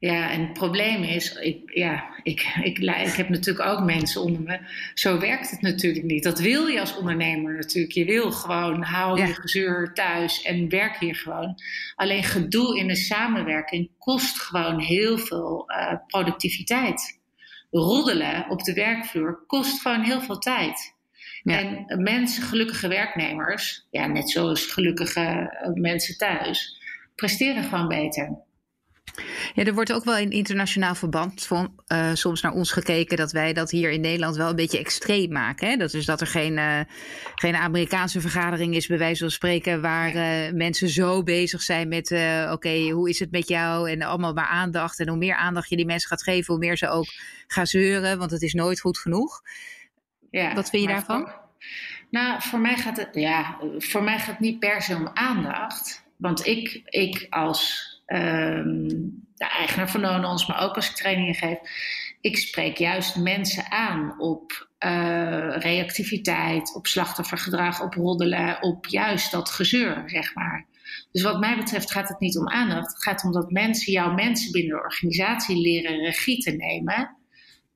Ja, 0.00 0.30
en 0.30 0.40
het 0.40 0.52
probleem 0.52 1.02
is, 1.02 1.32
ik, 1.32 1.74
ja, 1.74 2.04
ik, 2.22 2.46
ik, 2.62 2.78
ik 2.78 3.12
heb 3.12 3.28
natuurlijk 3.28 3.68
ook 3.68 3.84
mensen 3.84 4.22
onder 4.22 4.42
me. 4.42 4.58
Zo 4.94 5.18
werkt 5.18 5.50
het 5.50 5.60
natuurlijk 5.60 6.04
niet. 6.04 6.22
Dat 6.22 6.38
wil 6.38 6.66
je 6.66 6.80
als 6.80 6.96
ondernemer 6.96 7.54
natuurlijk. 7.54 7.92
Je 7.92 8.04
wil 8.04 8.32
gewoon, 8.32 8.82
hou 8.82 9.20
je 9.20 9.34
gezeur 9.34 9.94
thuis 9.94 10.42
en 10.42 10.68
werk 10.68 10.96
hier 10.96 11.14
gewoon. 11.14 11.54
Alleen 11.94 12.22
gedoe 12.22 12.78
in 12.78 12.86
de 12.86 12.96
samenwerking 12.96 13.90
kost 13.98 14.40
gewoon 14.40 14.80
heel 14.80 15.18
veel 15.18 15.70
uh, 15.70 15.94
productiviteit. 16.06 17.20
Roddelen 17.70 18.46
op 18.48 18.62
de 18.62 18.74
werkvloer 18.74 19.44
kost 19.46 19.80
gewoon 19.80 20.02
heel 20.02 20.20
veel 20.20 20.38
tijd. 20.38 20.94
En 21.44 21.84
mensen, 22.02 22.42
gelukkige 22.42 22.88
werknemers, 22.88 23.86
ja, 23.90 24.06
net 24.06 24.30
zoals 24.30 24.66
gelukkige 24.66 25.20
eh, 25.20 25.72
mensen 25.72 26.16
thuis, 26.16 26.80
presteren 27.14 27.64
gewoon 27.64 27.88
beter. 27.88 28.48
Ja, 29.54 29.64
er 29.64 29.74
wordt 29.74 29.92
ook 29.92 30.04
wel 30.04 30.16
in 30.16 30.30
internationaal 30.30 30.94
verband 30.94 31.46
van, 31.46 31.72
uh, 31.88 32.10
soms 32.14 32.40
naar 32.40 32.52
ons 32.52 32.72
gekeken 32.72 33.16
dat 33.16 33.32
wij 33.32 33.52
dat 33.52 33.70
hier 33.70 33.90
in 33.90 34.00
Nederland 34.00 34.36
wel 34.36 34.48
een 34.48 34.56
beetje 34.56 34.78
extreem 34.78 35.32
maken. 35.32 35.68
Hè? 35.68 35.76
Dat 35.76 35.94
is 35.94 36.04
dat 36.04 36.20
er 36.20 36.26
geen, 36.26 36.56
uh, 36.56 36.80
geen 37.34 37.56
Amerikaanse 37.56 38.20
vergadering 38.20 38.74
is, 38.74 38.86
bij 38.86 38.98
wijze 38.98 39.20
van 39.20 39.30
spreken, 39.30 39.80
waar 39.80 40.14
uh, 40.14 40.52
mensen 40.52 40.88
zo 40.88 41.22
bezig 41.22 41.62
zijn 41.62 41.88
met: 41.88 42.10
oké, 42.50 42.90
hoe 42.90 43.08
is 43.08 43.18
het 43.18 43.30
met 43.30 43.48
jou? 43.48 43.90
En 43.90 44.02
allemaal 44.02 44.32
maar 44.32 44.48
aandacht. 44.48 45.00
En 45.00 45.08
hoe 45.08 45.18
meer 45.18 45.36
aandacht 45.36 45.68
je 45.68 45.76
die 45.76 45.86
mensen 45.86 46.08
gaat 46.08 46.22
geven, 46.22 46.54
hoe 46.54 46.64
meer 46.64 46.76
ze 46.76 46.88
ook 46.88 47.06
gaan 47.46 47.66
zeuren, 47.66 48.18
want 48.18 48.30
het 48.30 48.42
is 48.42 48.54
nooit 48.54 48.80
goed 48.80 48.98
genoeg. 48.98 49.42
Ja, 50.30 50.54
Wat 50.54 50.70
vind 50.70 50.82
je 50.82 50.88
daarvan? 50.88 51.20
Voor, 51.20 51.40
nou, 52.10 52.42
voor 52.42 52.58
mij 52.58 52.76
gaat 52.76 52.96
het, 52.96 53.08
ja, 53.12 53.58
voor 53.78 54.02
mij 54.02 54.18
gaat 54.18 54.26
het 54.26 54.40
niet 54.40 54.58
per 54.58 54.82
se 54.82 54.94
om 54.94 55.10
aandacht. 55.14 56.04
Want 56.16 56.46
ik, 56.46 56.82
ik 56.84 57.26
als 57.30 57.89
um, 58.12 58.88
de 59.34 59.48
eigenaar 59.48 59.90
van 59.90 60.00
Nonons, 60.00 60.46
maar 60.46 60.62
ook 60.62 60.76
als 60.76 60.90
ik 60.90 60.96
trainingen 60.96 61.34
geef. 61.34 61.58
Ik 62.20 62.36
spreek 62.36 62.76
juist 62.76 63.16
mensen 63.16 63.70
aan 63.70 64.20
op 64.20 64.68
uh, 64.78 65.56
reactiviteit, 65.56 66.74
op 66.74 66.86
slachtoffergedrag, 66.86 67.82
op 67.82 67.94
roddelen, 67.94 68.62
op 68.62 68.86
juist 68.86 69.30
dat 69.30 69.50
gezeur, 69.50 70.02
zeg 70.06 70.34
maar. 70.34 70.66
Dus 71.12 71.22
wat 71.22 71.40
mij 71.40 71.56
betreft 71.56 71.90
gaat 71.90 72.08
het 72.08 72.20
niet 72.20 72.38
om 72.38 72.48
aandacht. 72.48 72.92
Het 72.92 73.02
gaat 73.02 73.24
om 73.24 73.32
dat 73.32 73.50
mensen, 73.50 73.92
jouw 73.92 74.12
mensen 74.12 74.52
binnen 74.52 74.76
de 74.76 74.82
organisatie 74.82 75.60
leren 75.60 76.04
regie 76.04 76.42
te 76.42 76.50
nemen. 76.50 77.16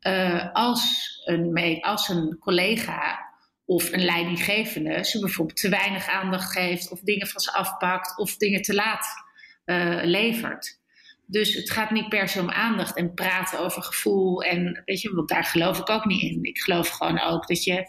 Uh, 0.00 0.52
als, 0.52 1.12
een, 1.24 1.78
als 1.80 2.08
een 2.08 2.36
collega 2.38 3.32
of 3.64 3.92
een 3.92 4.04
leidinggevende 4.04 5.04
ze 5.04 5.18
bijvoorbeeld 5.18 5.60
te 5.60 5.68
weinig 5.68 6.08
aandacht 6.08 6.52
geeft, 6.52 6.90
of 6.90 7.00
dingen 7.00 7.26
van 7.26 7.40
ze 7.40 7.52
afpakt, 7.52 8.18
of 8.18 8.36
dingen 8.36 8.62
te 8.62 8.74
laat 8.74 9.23
uh, 9.66 10.00
levert. 10.02 10.78
Dus 11.26 11.54
het 11.54 11.70
gaat 11.70 11.90
niet 11.90 12.08
per 12.08 12.28
se 12.28 12.40
om 12.40 12.50
aandacht 12.50 12.96
en 12.96 13.14
praten 13.14 13.58
over 13.58 13.82
gevoel. 13.82 14.42
En 14.42 14.82
weet 14.84 15.00
je, 15.00 15.14
want 15.14 15.28
daar 15.28 15.44
geloof 15.44 15.78
ik 15.78 15.90
ook 15.90 16.04
niet 16.04 16.22
in. 16.22 16.38
Ik 16.42 16.58
geloof 16.58 16.88
gewoon 16.88 17.20
ook 17.20 17.46
dat 17.46 17.64
je, 17.64 17.88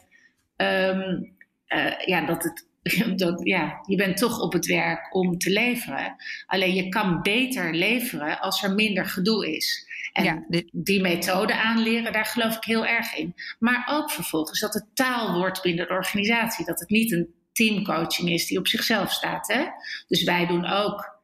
um, 0.57 1.33
uh, 1.67 1.99
ja, 2.05 2.25
dat 2.25 2.43
het, 2.43 2.67
dat, 3.19 3.39
ja, 3.43 3.79
je 3.87 3.95
bent 3.95 4.17
toch 4.17 4.39
op 4.39 4.53
het 4.53 4.65
werk 4.65 5.15
om 5.15 5.37
te 5.37 5.49
leveren. 5.49 6.15
Alleen 6.45 6.73
je 6.73 6.89
kan 6.89 7.21
beter 7.21 7.73
leveren 7.73 8.39
als 8.39 8.63
er 8.63 8.73
minder 8.73 9.05
gedoe 9.05 9.55
is. 9.55 9.93
En 10.13 10.23
ja, 10.23 10.45
die 10.71 11.01
methode 11.01 11.55
aanleren, 11.55 12.13
daar 12.13 12.25
geloof 12.25 12.55
ik 12.55 12.63
heel 12.63 12.85
erg 12.85 13.15
in. 13.15 13.35
Maar 13.59 13.87
ook 13.91 14.11
vervolgens 14.11 14.59
dat 14.59 14.73
het 14.73 14.85
taal 14.93 15.37
wordt 15.37 15.61
binnen 15.61 15.87
de 15.87 15.93
organisatie. 15.93 16.65
Dat 16.65 16.79
het 16.79 16.89
niet 16.89 17.11
een 17.11 17.33
teamcoaching 17.51 18.29
is 18.29 18.45
die 18.45 18.57
op 18.57 18.67
zichzelf 18.67 19.11
staat. 19.11 19.47
Hè? 19.47 19.65
Dus 20.07 20.23
wij 20.23 20.47
doen 20.47 20.65
ook 20.65 21.14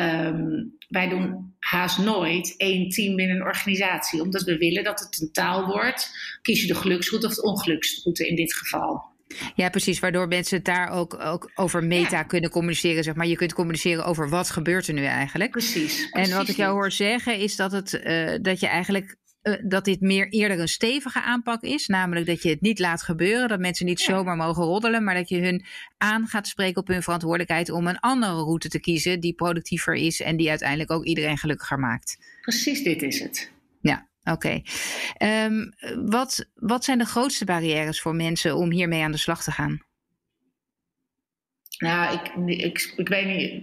Um, 0.00 0.78
wij 0.88 1.08
doen 1.08 1.54
haast 1.58 1.98
nooit 1.98 2.54
één 2.56 2.88
team 2.88 3.18
in 3.18 3.30
een 3.30 3.42
organisatie, 3.42 4.22
omdat 4.22 4.42
we 4.42 4.56
willen 4.56 4.84
dat 4.84 5.00
het 5.00 5.20
een 5.20 5.32
taal 5.32 5.66
wordt. 5.66 6.10
Kies 6.42 6.60
je 6.60 6.66
de 6.66 6.74
geluksroute 6.74 7.26
of 7.26 7.34
de 7.34 7.42
ongeluksroute 7.42 8.28
in 8.28 8.36
dit 8.36 8.54
geval. 8.54 9.08
Ja, 9.54 9.68
precies. 9.68 9.98
Waardoor 9.98 10.28
mensen 10.28 10.56
het 10.56 10.64
daar 10.64 10.90
ook, 10.90 11.18
ook 11.20 11.50
over 11.54 11.84
meta 11.84 12.22
kunnen 12.22 12.50
communiceren. 12.50 13.04
Zeg 13.04 13.14
maar. 13.14 13.26
Je 13.26 13.36
kunt 13.36 13.52
communiceren 13.52 14.04
over 14.04 14.28
wat 14.28 14.50
gebeurt 14.50 14.88
er 14.88 14.94
nu 14.94 15.04
eigenlijk. 15.04 15.50
Precies. 15.50 16.10
en 16.10 16.30
wat 16.30 16.48
ik 16.48 16.56
jou 16.56 16.72
hoor 16.72 16.90
zeggen 16.90 17.38
is 17.38 17.56
dat, 17.56 17.72
het, 17.72 18.00
uh, 18.04 18.34
dat 18.42 18.60
je 18.60 18.66
eigenlijk 18.66 19.16
dat 19.62 19.84
dit 19.84 20.00
meer 20.00 20.28
eerder 20.28 20.60
een 20.60 20.68
stevige 20.68 21.22
aanpak 21.22 21.62
is. 21.62 21.86
Namelijk 21.86 22.26
dat 22.26 22.42
je 22.42 22.48
het 22.48 22.60
niet 22.60 22.78
laat 22.78 23.02
gebeuren. 23.02 23.48
Dat 23.48 23.60
mensen 23.60 23.86
niet 23.86 24.00
zomaar 24.00 24.36
mogen 24.36 24.64
roddelen. 24.64 25.04
Maar 25.04 25.14
dat 25.14 25.28
je 25.28 25.40
hun 25.40 25.64
aan 25.98 26.26
gaat 26.26 26.48
spreken 26.48 26.80
op 26.80 26.88
hun 26.88 27.02
verantwoordelijkheid 27.02 27.70
om 27.70 27.86
een 27.86 28.00
andere 28.00 28.32
route 28.32 28.68
te 28.68 28.80
kiezen. 28.80 29.20
Die 29.20 29.34
productiever 29.34 29.94
is 29.94 30.20
en 30.20 30.36
die 30.36 30.48
uiteindelijk 30.48 30.90
ook 30.90 31.04
iedereen 31.04 31.38
gelukkiger 31.38 31.78
maakt. 31.78 32.18
Precies 32.40 32.82
dit 32.82 33.02
is 33.02 33.20
het. 33.20 33.52
Ja. 33.80 34.08
Oké. 34.24 34.62
Okay. 35.16 35.44
Um, 35.44 35.72
wat, 36.10 36.46
wat 36.54 36.84
zijn 36.84 36.98
de 36.98 37.04
grootste 37.04 37.44
barrières 37.44 38.00
voor 38.00 38.14
mensen 38.14 38.56
om 38.56 38.70
hiermee 38.70 39.02
aan 39.02 39.12
de 39.12 39.18
slag 39.18 39.42
te 39.42 39.50
gaan? 39.50 39.82
Nou, 41.78 42.18
ik, 42.18 42.56
ik, 42.64 42.92
ik 42.96 43.08
weet 43.08 43.26
niet. 43.26 43.62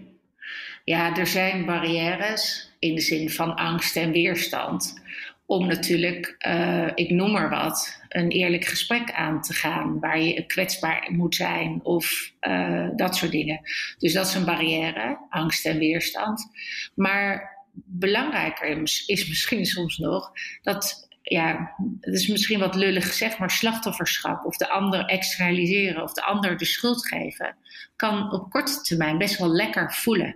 Ja, 0.84 1.16
er 1.16 1.28
zijn 1.28 1.66
barrières 1.66 2.72
in 2.80 2.96
de 2.96 3.02
zin 3.02 3.30
van 3.30 3.56
angst 3.56 3.96
en 3.96 4.12
weerstand 4.12 5.02
om 5.48 5.68
natuurlijk, 5.68 6.36
uh, 6.48 6.92
ik 6.96 7.10
noem 7.10 7.32
maar 7.32 7.50
wat, 7.50 8.02
een 8.10 8.30
eerlijk 8.30 8.66
gesprek 8.66 9.12
aan 9.12 9.42
te 9.42 9.54
gaan 9.54 10.00
waar 10.00 10.20
je 10.20 10.46
kwetsbaar 10.46 11.08
moet 11.12 11.36
zijn 11.36 11.80
of 11.84 12.32
uh, 12.42 12.90
dat 12.96 13.16
soort 13.16 13.32
dingen. 13.32 13.60
Dus 13.98 14.14
dat 14.14 14.28
is 14.28 14.34
een 14.34 14.46
barrière, 14.46 15.26
angst 15.30 15.66
en 15.66 15.78
weerstand. 15.78 16.52
Maar 16.96 17.58
belangrijker 17.74 18.82
is 19.06 19.28
misschien 19.28 19.66
soms 19.66 19.98
nog 19.98 20.32
dat, 20.62 21.08
ja, 21.22 21.76
het 22.02 22.14
is 22.14 22.28
misschien 22.28 22.60
wat 22.60 22.76
lullig 22.76 23.08
gezegd, 23.08 23.38
maar 23.40 23.52
slachtofferschap 23.52 24.46
of 24.46 24.58
de 24.58 24.70
ander 24.70 25.06
externaliseren 25.06 26.04
of 26.04 26.14
de 26.14 26.24
ander 26.24 26.58
de 26.58 26.66
schuld 26.66 27.08
geven, 27.08 27.58
kan 27.96 28.32
op 28.32 28.50
korte 28.50 28.82
termijn 28.82 29.18
best 29.18 29.38
wel 29.38 29.52
lekker 29.52 29.94
voelen. 29.94 30.36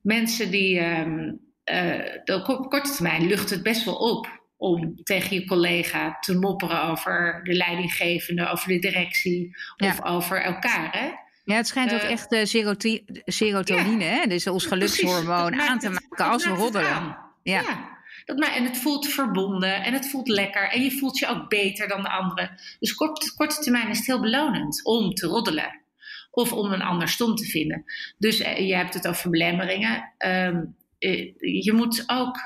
Mensen 0.00 0.50
die. 0.50 0.80
Um, 0.80 1.52
uh, 1.64 2.36
op 2.46 2.70
korte 2.70 2.92
termijn 2.92 3.26
lucht 3.26 3.50
het 3.50 3.62
best 3.62 3.84
wel 3.84 3.94
op 3.94 4.42
om 4.56 4.94
tegen 5.02 5.36
je 5.36 5.46
collega 5.46 6.18
te 6.20 6.38
mopperen 6.38 6.82
over 6.82 7.40
de 7.44 7.52
leidinggevende, 7.52 8.48
over 8.48 8.68
de 8.68 8.78
directie 8.78 9.56
of 9.76 10.04
over 10.04 10.42
elkaar. 10.42 10.88
Hè? 10.92 11.10
Ja, 11.44 11.56
het 11.56 11.66
schijnt 11.66 11.94
ook 11.94 12.02
uh, 12.02 12.10
echt 12.10 12.32
uh, 12.32 12.44
serotonine, 13.24 14.04
ja. 14.04 14.10
hè? 14.10 14.26
dus 14.26 14.46
ons 14.46 14.66
gelukshormoon, 14.66 15.60
aan 15.60 15.78
te 15.78 15.90
maken 15.90 16.32
als 16.32 16.44
we 16.44 16.50
roddelen. 16.50 17.16
Ja. 17.42 17.60
ja. 17.60 17.92
Dat, 18.24 18.38
maar, 18.38 18.52
en 18.52 18.64
het 18.64 18.76
voelt 18.76 19.08
verbonden 19.08 19.82
en 19.82 19.92
het 19.92 20.10
voelt 20.10 20.28
lekker 20.28 20.70
en 20.70 20.82
je 20.82 20.90
voelt 20.90 21.18
je 21.18 21.26
ook 21.26 21.48
beter 21.48 21.88
dan 21.88 22.02
de 22.02 22.10
anderen. 22.10 22.50
Dus 22.78 22.94
kort, 22.94 23.34
korte 23.34 23.62
termijn 23.62 23.88
is 23.88 23.96
het 23.96 24.06
heel 24.06 24.20
belonend 24.20 24.84
om 24.84 25.14
te 25.14 25.26
roddelen 25.26 25.80
of 26.30 26.52
om 26.52 26.72
een 26.72 26.82
ander 26.82 27.08
stom 27.08 27.34
te 27.34 27.44
vinden. 27.44 27.84
Dus 28.18 28.38
je 28.38 28.74
hebt 28.74 28.94
het 28.94 29.08
over 29.08 29.30
belemmeringen. 29.30 30.12
Um, 30.18 30.76
je 31.38 31.72
moet 31.72 32.04
ook 32.06 32.36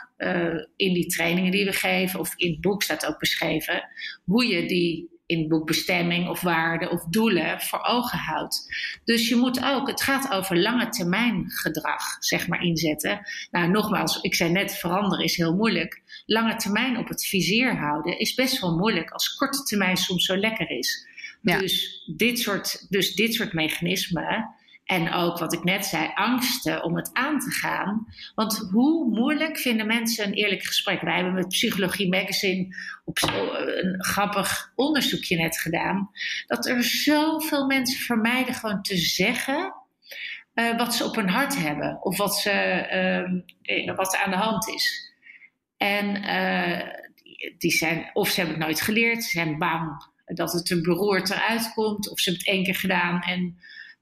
in 0.76 0.94
die 0.94 1.06
trainingen 1.06 1.52
die 1.52 1.64
we 1.64 1.72
geven, 1.72 2.20
of 2.20 2.32
in 2.36 2.50
het 2.50 2.60
boek 2.60 2.82
staat 2.82 3.06
ook 3.06 3.18
beschreven, 3.18 3.88
hoe 4.24 4.46
je 4.46 4.66
die 4.66 5.16
in 5.26 5.38
het 5.38 5.48
boek 5.48 5.66
bestemming 5.66 6.28
of 6.28 6.40
waarden 6.40 6.90
of 6.90 7.04
doelen 7.04 7.60
voor 7.60 7.82
ogen 7.82 8.18
houdt. 8.18 8.74
Dus 9.04 9.28
je 9.28 9.36
moet 9.36 9.64
ook, 9.64 9.88
het 9.88 10.02
gaat 10.02 10.32
over 10.32 10.58
lange 10.58 10.88
termijn 10.88 11.50
gedrag, 11.50 12.02
zeg 12.18 12.48
maar, 12.48 12.62
inzetten. 12.62 13.20
Nou, 13.50 13.70
nogmaals, 13.70 14.20
ik 14.20 14.34
zei 14.34 14.50
net, 14.50 14.76
veranderen 14.76 15.24
is 15.24 15.36
heel 15.36 15.54
moeilijk. 15.54 16.02
Lange 16.26 16.56
termijn 16.56 16.98
op 16.98 17.08
het 17.08 17.26
vizier 17.26 17.76
houden 17.76 18.18
is 18.18 18.34
best 18.34 18.60
wel 18.60 18.76
moeilijk 18.76 19.10
als 19.10 19.34
korte 19.34 19.62
termijn 19.62 19.96
soms 19.96 20.24
zo 20.24 20.36
lekker 20.36 20.70
is. 20.70 21.06
Dus, 21.42 22.02
dit 22.16 22.38
soort, 22.38 22.86
dus 22.88 23.14
dit 23.14 23.34
soort 23.34 23.52
mechanismen 23.52 24.54
en 24.88 25.12
ook 25.12 25.38
wat 25.38 25.52
ik 25.52 25.64
net 25.64 25.86
zei, 25.86 26.10
angsten 26.14 26.84
om 26.84 26.96
het 26.96 27.10
aan 27.12 27.38
te 27.38 27.50
gaan. 27.50 28.06
Want 28.34 28.68
hoe 28.72 29.08
moeilijk 29.10 29.58
vinden 29.58 29.86
mensen 29.86 30.26
een 30.26 30.32
eerlijk 30.32 30.64
gesprek? 30.64 31.00
Wij 31.00 31.14
hebben 31.14 31.34
met 31.34 31.48
Psychologie 31.48 32.08
Magazine 32.08 32.76
op 33.04 33.18
een 33.22 34.04
grappig 34.04 34.72
onderzoekje 34.74 35.36
net 35.36 35.58
gedaan. 35.58 36.10
Dat 36.46 36.66
er 36.66 36.82
zoveel 36.84 37.66
mensen 37.66 38.00
vermijden 38.00 38.54
gewoon 38.54 38.82
te 38.82 38.96
zeggen 38.96 39.74
uh, 40.54 40.76
wat 40.76 40.94
ze 40.94 41.04
op 41.04 41.14
hun 41.14 41.28
hart 41.28 41.58
hebben. 41.58 41.98
Of 42.02 42.16
wat, 42.16 42.36
ze, 42.36 43.30
uh, 43.62 43.96
wat 43.96 44.14
er 44.14 44.20
aan 44.20 44.30
de 44.30 44.36
hand 44.36 44.68
is. 44.68 45.12
En 45.76 46.24
uh, 46.24 46.80
die 47.58 47.70
zijn, 47.70 48.10
of 48.12 48.28
ze 48.28 48.40
hebben 48.40 48.54
het 48.54 48.64
nooit 48.64 48.80
geleerd, 48.80 49.24
ze 49.24 49.30
zijn 49.30 49.58
bang 49.58 50.06
dat 50.26 50.52
het 50.52 50.70
een 50.70 50.82
beroerd 50.82 51.30
eruit 51.30 51.72
komt. 51.74 52.10
Of 52.10 52.20
ze 52.20 52.30
hebben 52.30 52.46
het 52.46 52.56
één 52.56 52.64
keer 52.64 52.80
gedaan 52.80 53.22
en 53.22 53.58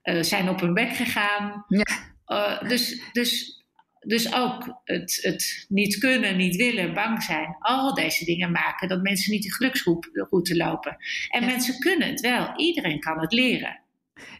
uh, 0.09 0.23
zijn 0.23 0.49
op 0.49 0.59
hun 0.59 0.73
bek 0.73 0.95
gegaan. 0.95 1.65
Ja. 1.67 1.85
Uh, 2.27 2.69
dus, 2.69 3.01
dus, 3.11 3.63
dus 3.99 4.33
ook 4.33 4.81
het, 4.83 5.19
het 5.21 5.65
niet 5.69 5.97
kunnen, 5.97 6.37
niet 6.37 6.55
willen, 6.55 6.93
bang 6.93 7.23
zijn. 7.23 7.55
Al 7.59 7.93
deze 7.93 8.25
dingen 8.25 8.51
maken 8.51 8.87
dat 8.87 9.01
mensen 9.01 9.31
niet 9.31 9.43
de 9.43 9.53
geluksroute 9.53 10.55
lopen. 10.55 10.97
En 11.29 11.45
mensen 11.45 11.79
kunnen 11.79 12.09
het 12.09 12.19
wel. 12.19 12.53
Iedereen 12.55 12.99
kan 12.99 13.19
het 13.19 13.33
leren. 13.33 13.81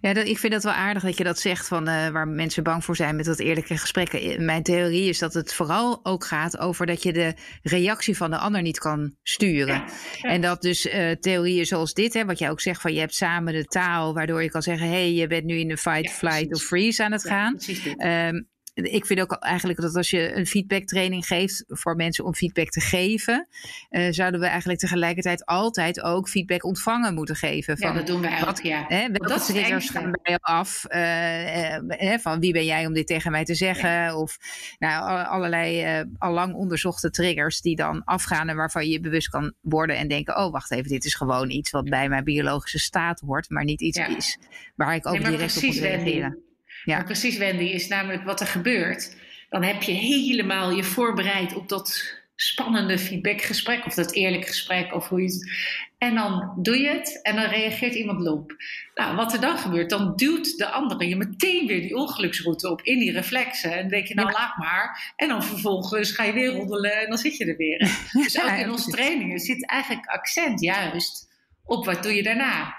Ja, 0.02 0.14
dat, 0.14 0.28
ik 0.28 0.38
vind 0.38 0.54
dat 0.54 0.64
wel 0.64 0.74
aardig 0.74 1.04
dat 1.04 1.18
je 1.18 1.24
dat 1.24 1.40
zegt 1.40 1.68
van 1.68 1.90
uh, 1.90 2.08
waar 2.08 2.28
mensen 2.28 2.64
bang 2.64 2.86
voor 2.86 2.96
zijn 2.96 3.16
met 3.16 3.26
dat 3.26 3.40
eerlijke 3.40 3.78
gesprekken. 3.78 4.46
Mijn 4.46 4.64
theorie 4.64 5.10
is 5.10 5.20
dat 5.20 5.34
het 5.34 5.54
vooral 5.54 6.00
ook 6.04 6.26
gaat 6.26 6.58
over 6.58 6.86
dat 6.86 7.04
je 7.04 7.14
de 7.14 7.34
reactie 7.62 8.18
van 8.18 8.32
de 8.32 8.38
ander 8.38 8.62
niet 8.62 8.80
kan 8.80 9.16
sturen. 9.24 9.84
En 10.22 10.42
dat 10.42 10.62
dus 10.62 10.86
uh, 10.86 11.12
theorieën 11.12 11.66
zoals 11.66 11.94
dit, 11.94 12.14
hè, 12.14 12.26
wat 12.26 12.40
jij 12.40 12.50
ook 12.50 12.62
zegt 12.62 12.82
van 12.82 12.94
je 12.94 13.00
hebt 13.00 13.16
samen 13.16 13.54
de 13.54 13.66
taal 13.66 14.14
waardoor 14.14 14.44
je 14.44 14.50
kan 14.50 14.62
zeggen, 14.62 14.88
hé, 14.88 14.94
hey, 14.94 15.14
je 15.14 15.28
bent 15.28 15.46
nu 15.46 15.60
in 15.60 15.68
de 15.68 15.78
fight, 15.78 16.12
flight 16.12 16.54
of 16.54 16.62
freeze 16.62 17.04
aan 17.04 17.12
het 17.12 17.28
gaan. 17.28 17.58
Um, 18.34 18.48
ik 18.86 19.06
vind 19.06 19.20
ook 19.20 19.32
eigenlijk 19.34 19.82
dat 19.82 19.96
als 19.96 20.10
je 20.10 20.36
een 20.36 20.46
feedbacktraining 20.46 21.26
geeft 21.26 21.64
voor 21.68 21.96
mensen 21.96 22.26
om 22.26 22.36
feedback 22.36 22.70
te 22.70 22.80
geven, 22.80 23.48
uh, 23.90 24.08
zouden 24.12 24.40
we 24.40 24.46
eigenlijk 24.46 24.80
tegelijkertijd 24.80 25.46
altijd 25.46 26.02
ook 26.02 26.30
feedback 26.30 26.64
ontvangen 26.64 27.14
moeten 27.14 27.36
geven. 27.36 27.78
Van, 27.78 27.88
ja, 27.90 27.96
dat 27.96 28.08
doen 28.08 28.22
wij 28.22 28.48
ook, 28.48 28.62
ja. 28.62 28.86
Hè, 28.88 29.08
welke 29.12 29.40
triggers 29.40 29.90
gaan 29.90 30.12
bij 30.12 30.20
jou 30.22 30.40
af? 30.42 30.86
Uh, 30.90 31.76
uh, 31.76 32.18
van 32.20 32.40
wie 32.40 32.54
ben 32.54 32.66
jij 32.66 32.86
om 32.86 32.94
dit 32.94 33.08
tegen 33.08 33.32
mij 33.32 33.44
te 33.44 33.56
zeggen? 33.56 33.90
Ja. 33.90 34.16
Of 34.18 34.38
nou, 34.80 35.26
allerlei 35.26 36.06
allang 36.18 36.54
onderzochte 36.54 37.10
triggers 37.10 37.62
die 37.62 37.76
dan 37.76 38.04
afgaan 38.04 38.50
en 38.50 38.56
waarvan 38.56 38.88
je 38.88 39.00
bewust 39.00 39.30
kan 39.30 39.54
worden 39.62 39.98
en 39.98 40.08
denken, 40.08 40.38
oh 40.38 40.52
wacht 40.52 40.72
even, 40.72 40.90
dit 40.90 41.06
is 41.06 41.16
gewoon 41.16 41.50
iets 41.50 41.72
wat 41.72 41.90
bij 41.90 42.10
mijn 42.10 42.24
biologische 42.24 42.80
staat 42.80 43.20
hoort, 43.20 43.50
maar 43.50 43.64
niet 43.64 43.82
iets 43.82 43.98
ja. 43.98 44.18
is 44.18 44.38
waar 44.76 44.96
ik 44.96 45.08
ook 45.08 45.20
nee, 45.20 45.32
direct 45.32 45.58
op 45.58 45.64
moet 45.64 45.76
reageren. 45.76 46.46
Ja. 46.88 46.96
Maar 46.96 47.06
precies, 47.06 47.38
Wendy, 47.38 47.64
is 47.64 47.88
namelijk 47.88 48.24
wat 48.24 48.40
er 48.40 48.48
gebeurt. 48.48 49.16
Dan 49.50 49.64
heb 49.64 49.84
je 49.84 49.92
helemaal 49.92 50.72
je 50.72 50.84
voorbereid 50.84 51.56
op 51.56 51.70
dat 51.70 52.16
spannende 52.36 53.00
feedbackgesprek 53.00 53.86
of 53.86 53.94
dat 53.94 54.14
eerlijke 54.14 54.48
gesprek 54.48 54.94
of 54.94 55.08
hoe 55.08 55.22
je 55.22 55.28
het. 55.28 55.52
En 55.98 56.16
dan 56.16 56.54
doe 56.62 56.78
je 56.78 56.90
het 56.90 57.20
en 57.22 57.36
dan 57.36 57.46
reageert 57.46 57.96
iemand 57.96 58.20
lomp. 58.20 58.56
Nou, 58.96 59.16
wat 59.16 59.34
er 59.34 59.42
dan 59.42 59.58
gebeurt, 59.58 59.90
dan 59.90 60.16
duwt 60.16 60.58
de 60.58 60.68
andere 60.68 61.08
je 61.08 61.16
meteen 61.16 61.68
weer 61.68 61.82
die 61.82 61.96
ongeluksroute 61.96 62.70
op 62.70 62.82
in 62.82 63.00
die 63.00 63.12
reflexen. 63.12 63.72
En 63.72 63.80
dan 63.80 63.90
denk 63.90 64.08
je, 64.08 64.14
nou 64.14 64.32
laat 64.32 64.58
maar. 64.58 65.14
En 65.16 65.28
dan 65.28 65.44
vervolgens 65.44 66.12
ga 66.12 66.24
je 66.24 66.34
weer 66.34 66.52
roddelen 66.52 67.02
en 67.02 67.10
dan 67.10 67.18
zit 67.18 67.38
je 67.38 67.46
er 67.46 67.58
weer. 67.58 67.78
Dus 68.24 68.44
ook 68.44 68.50
in 68.50 68.72
onze 68.72 68.92
trainingen 68.92 69.40
zit 69.40 69.66
eigenlijk 69.66 70.08
accent 70.08 70.62
juist 70.62 71.28
op 71.66 71.86
wat 71.86 72.04
doe 72.04 72.14
je 72.14 72.24
daarna. 72.24 72.76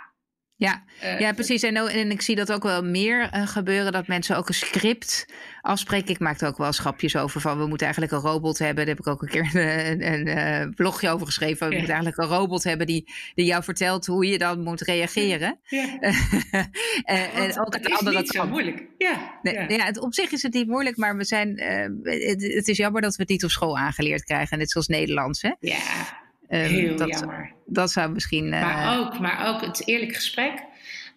Ja, 0.58 0.82
uh, 1.02 1.20
ja 1.20 1.32
precies. 1.32 1.62
En, 1.62 1.76
en, 1.76 2.10
ik 2.10 2.22
zie 2.22 2.36
dat 2.36 2.52
ook 2.52 2.62
wel 2.62 2.82
meer 2.84 3.30
uh, 3.34 3.46
gebeuren, 3.46 3.92
dat 3.92 4.06
mensen 4.06 4.36
ook 4.36 4.48
een 4.48 4.54
script 4.54 5.26
afspreken. 5.60 6.10
Ik 6.10 6.18
maak 6.18 6.40
er 6.40 6.48
ook 6.48 6.56
wel 6.56 6.72
schapjes 6.72 7.16
over 7.16 7.40
van, 7.40 7.58
we 7.58 7.66
moeten 7.66 7.86
eigenlijk 7.86 8.16
een 8.16 8.30
robot 8.30 8.58
hebben. 8.58 8.86
Daar 8.86 8.94
heb 8.94 9.06
ik 9.06 9.06
ook 9.06 9.22
een 9.22 9.28
keer 9.28 9.50
een, 9.54 10.12
een, 10.12 10.38
een 10.38 10.74
blogje 10.74 11.10
over 11.10 11.26
geschreven. 11.26 11.66
We 11.66 11.72
ja. 11.72 11.78
moeten 11.78 11.94
eigenlijk 11.94 12.30
een 12.30 12.36
robot 12.38 12.64
hebben 12.64 12.86
die, 12.86 13.12
die 13.34 13.44
jou 13.44 13.62
vertelt 13.62 14.06
hoe 14.06 14.26
je 14.26 14.38
dan 14.38 14.62
moet 14.62 14.80
reageren. 14.80 15.58
Ja. 15.68 15.98
en, 17.04 17.32
en 17.32 17.60
ook 17.60 17.74
het 17.74 17.88
is 17.88 18.00
niet 18.00 18.28
zo 18.28 18.46
moeilijk. 18.46 18.86
Ja. 18.98 19.38
Nee, 19.42 19.54
ja. 19.54 19.68
ja. 19.68 19.84
het, 19.84 19.98
op 19.98 20.14
zich 20.14 20.30
is 20.30 20.42
het 20.42 20.52
niet 20.52 20.66
moeilijk, 20.66 20.96
maar 20.96 21.16
we 21.16 21.24
zijn, 21.24 21.60
het, 22.02 22.42
het, 22.42 22.68
is 22.68 22.76
jammer 22.76 23.02
dat 23.02 23.16
we 23.16 23.22
het 23.22 23.30
niet 23.30 23.44
op 23.44 23.50
school 23.50 23.78
aangeleerd 23.78 24.24
krijgen. 24.24 24.58
Net 24.58 24.70
zoals 24.70 24.86
Nederlands, 24.86 25.42
hè? 25.42 25.52
Ja. 25.60 26.26
Um, 26.48 26.60
Heel 26.60 26.96
dat, 26.96 27.08
jammer. 27.08 27.52
Dat 27.66 27.90
zou 27.90 28.12
misschien. 28.12 28.44
Uh... 28.44 28.60
Maar, 28.60 28.98
ook, 28.98 29.18
maar 29.18 29.48
ook 29.48 29.60
het 29.60 29.88
eerlijk 29.88 30.14
gesprek. 30.14 30.66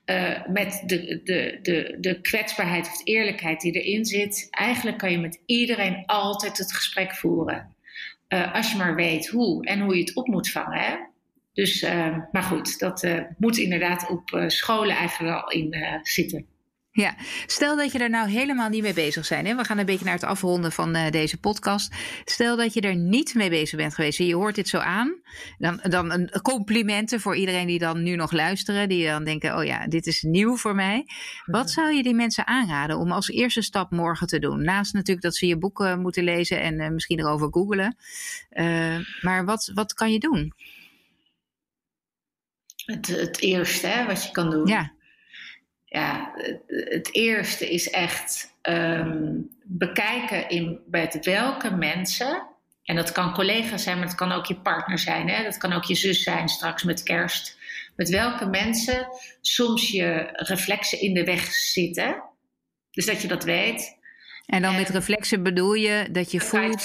Uh, 0.05 0.45
met 0.47 0.83
de, 0.85 1.21
de, 1.23 1.59
de, 1.61 1.97
de 1.99 2.21
kwetsbaarheid 2.21 2.87
of 2.87 2.97
de 2.97 3.11
eerlijkheid 3.11 3.61
die 3.61 3.71
erin 3.71 4.05
zit. 4.05 4.47
Eigenlijk 4.49 4.97
kan 4.97 5.11
je 5.11 5.17
met 5.17 5.41
iedereen 5.45 6.03
altijd 6.05 6.57
het 6.57 6.73
gesprek 6.73 7.15
voeren. 7.15 7.75
Uh, 8.29 8.53
als 8.53 8.71
je 8.71 8.77
maar 8.77 8.95
weet 8.95 9.27
hoe 9.27 9.65
en 9.65 9.79
hoe 9.79 9.95
je 9.95 10.01
het 10.01 10.15
op 10.15 10.27
moet 10.27 10.51
vangen. 10.51 10.79
Hè? 10.79 10.95
Dus, 11.53 11.81
maar 12.31 12.43
goed, 12.43 12.79
dat 12.79 13.07
moet 13.37 13.57
inderdaad 13.57 14.09
op 14.09 14.43
scholen 14.47 14.95
eigenlijk 14.95 15.43
al 15.43 15.49
in 15.49 15.99
zitten. 16.01 16.45
Ja, 16.93 17.15
stel 17.45 17.75
dat 17.75 17.91
je 17.91 17.99
er 17.99 18.09
nou 18.09 18.29
helemaal 18.29 18.69
niet 18.69 18.81
mee 18.81 18.93
bezig 18.93 19.29
bent. 19.29 19.47
Hè? 19.47 19.55
We 19.55 19.63
gaan 19.63 19.77
een 19.77 19.85
beetje 19.85 20.05
naar 20.05 20.13
het 20.13 20.23
afronden 20.23 20.71
van 20.71 20.95
uh, 20.95 21.09
deze 21.09 21.39
podcast. 21.39 21.95
Stel 22.25 22.57
dat 22.57 22.73
je 22.73 22.81
er 22.81 22.95
niet 22.95 23.33
mee 23.33 23.49
bezig 23.49 23.77
bent 23.77 23.95
geweest 23.95 24.19
en 24.19 24.25
je 24.25 24.35
hoort 24.35 24.55
dit 24.55 24.67
zo 24.67 24.77
aan. 24.77 25.21
Dan, 25.57 25.79
dan 25.89 26.11
een 26.11 26.31
complimenten 26.41 27.19
voor 27.19 27.35
iedereen 27.35 27.67
die 27.67 27.79
dan 27.79 28.03
nu 28.03 28.15
nog 28.15 28.31
luisteren. 28.31 28.89
Die 28.89 29.05
dan 29.05 29.23
denken, 29.23 29.57
oh 29.57 29.63
ja, 29.63 29.87
dit 29.87 30.07
is 30.07 30.21
nieuw 30.21 30.57
voor 30.57 30.75
mij. 30.75 31.05
Wat 31.45 31.63
mhm. 31.63 31.73
zou 31.73 31.93
je 31.93 32.03
die 32.03 32.15
mensen 32.15 32.47
aanraden 32.47 32.97
om 32.97 33.11
als 33.11 33.29
eerste 33.29 33.61
stap 33.61 33.91
morgen 33.91 34.27
te 34.27 34.39
doen? 34.39 34.63
Naast 34.63 34.93
natuurlijk 34.93 35.25
dat 35.25 35.35
ze 35.35 35.47
je 35.47 35.57
boeken 35.57 36.01
moeten 36.01 36.23
lezen 36.23 36.61
en 36.61 36.81
uh, 36.81 36.89
misschien 36.89 37.19
erover 37.19 37.47
googelen. 37.51 37.97
Uh, 38.51 38.97
maar 39.21 39.45
wat, 39.45 39.71
wat 39.73 39.93
kan 39.93 40.11
je 40.11 40.19
doen? 40.19 40.53
Het, 42.85 43.07
het 43.07 43.39
eerste 43.39 43.87
hè, 43.87 44.05
wat 44.05 44.23
je 44.23 44.31
kan 44.31 44.49
doen. 44.49 44.67
Ja 44.67 44.99
ja, 45.91 46.31
het 46.67 47.09
eerste 47.15 47.69
is 47.69 47.89
echt 47.89 48.55
um, 48.61 49.49
bekijken 49.63 50.49
in 50.49 50.79
met 50.89 51.25
welke 51.25 51.75
mensen, 51.75 52.47
en 52.83 52.95
dat 52.95 53.11
kan 53.11 53.33
collega's 53.33 53.83
zijn, 53.83 53.97
maar 53.97 54.07
het 54.07 54.15
kan 54.15 54.31
ook 54.31 54.45
je 54.45 54.59
partner 54.59 54.99
zijn, 54.99 55.29
hè? 55.29 55.43
dat 55.43 55.57
kan 55.57 55.73
ook 55.73 55.83
je 55.83 55.95
zus 55.95 56.23
zijn 56.23 56.49
straks 56.49 56.83
met 56.83 57.03
kerst. 57.03 57.57
Met 57.95 58.09
welke 58.09 58.45
mensen 58.45 59.07
soms 59.41 59.89
je 59.89 60.29
reflexen 60.31 61.01
in 61.01 61.13
de 61.13 61.23
weg 61.23 61.45
zitten. 61.53 62.23
Dus 62.91 63.05
dat 63.05 63.21
je 63.21 63.27
dat 63.27 63.43
weet. 63.43 63.99
En 64.51 64.61
dan 64.61 64.75
met 64.75 64.89
reflexen 64.89 65.43
bedoel 65.43 65.73
je 65.73 66.07
dat 66.11 66.31
je 66.31 66.39
voelt. 66.39 66.83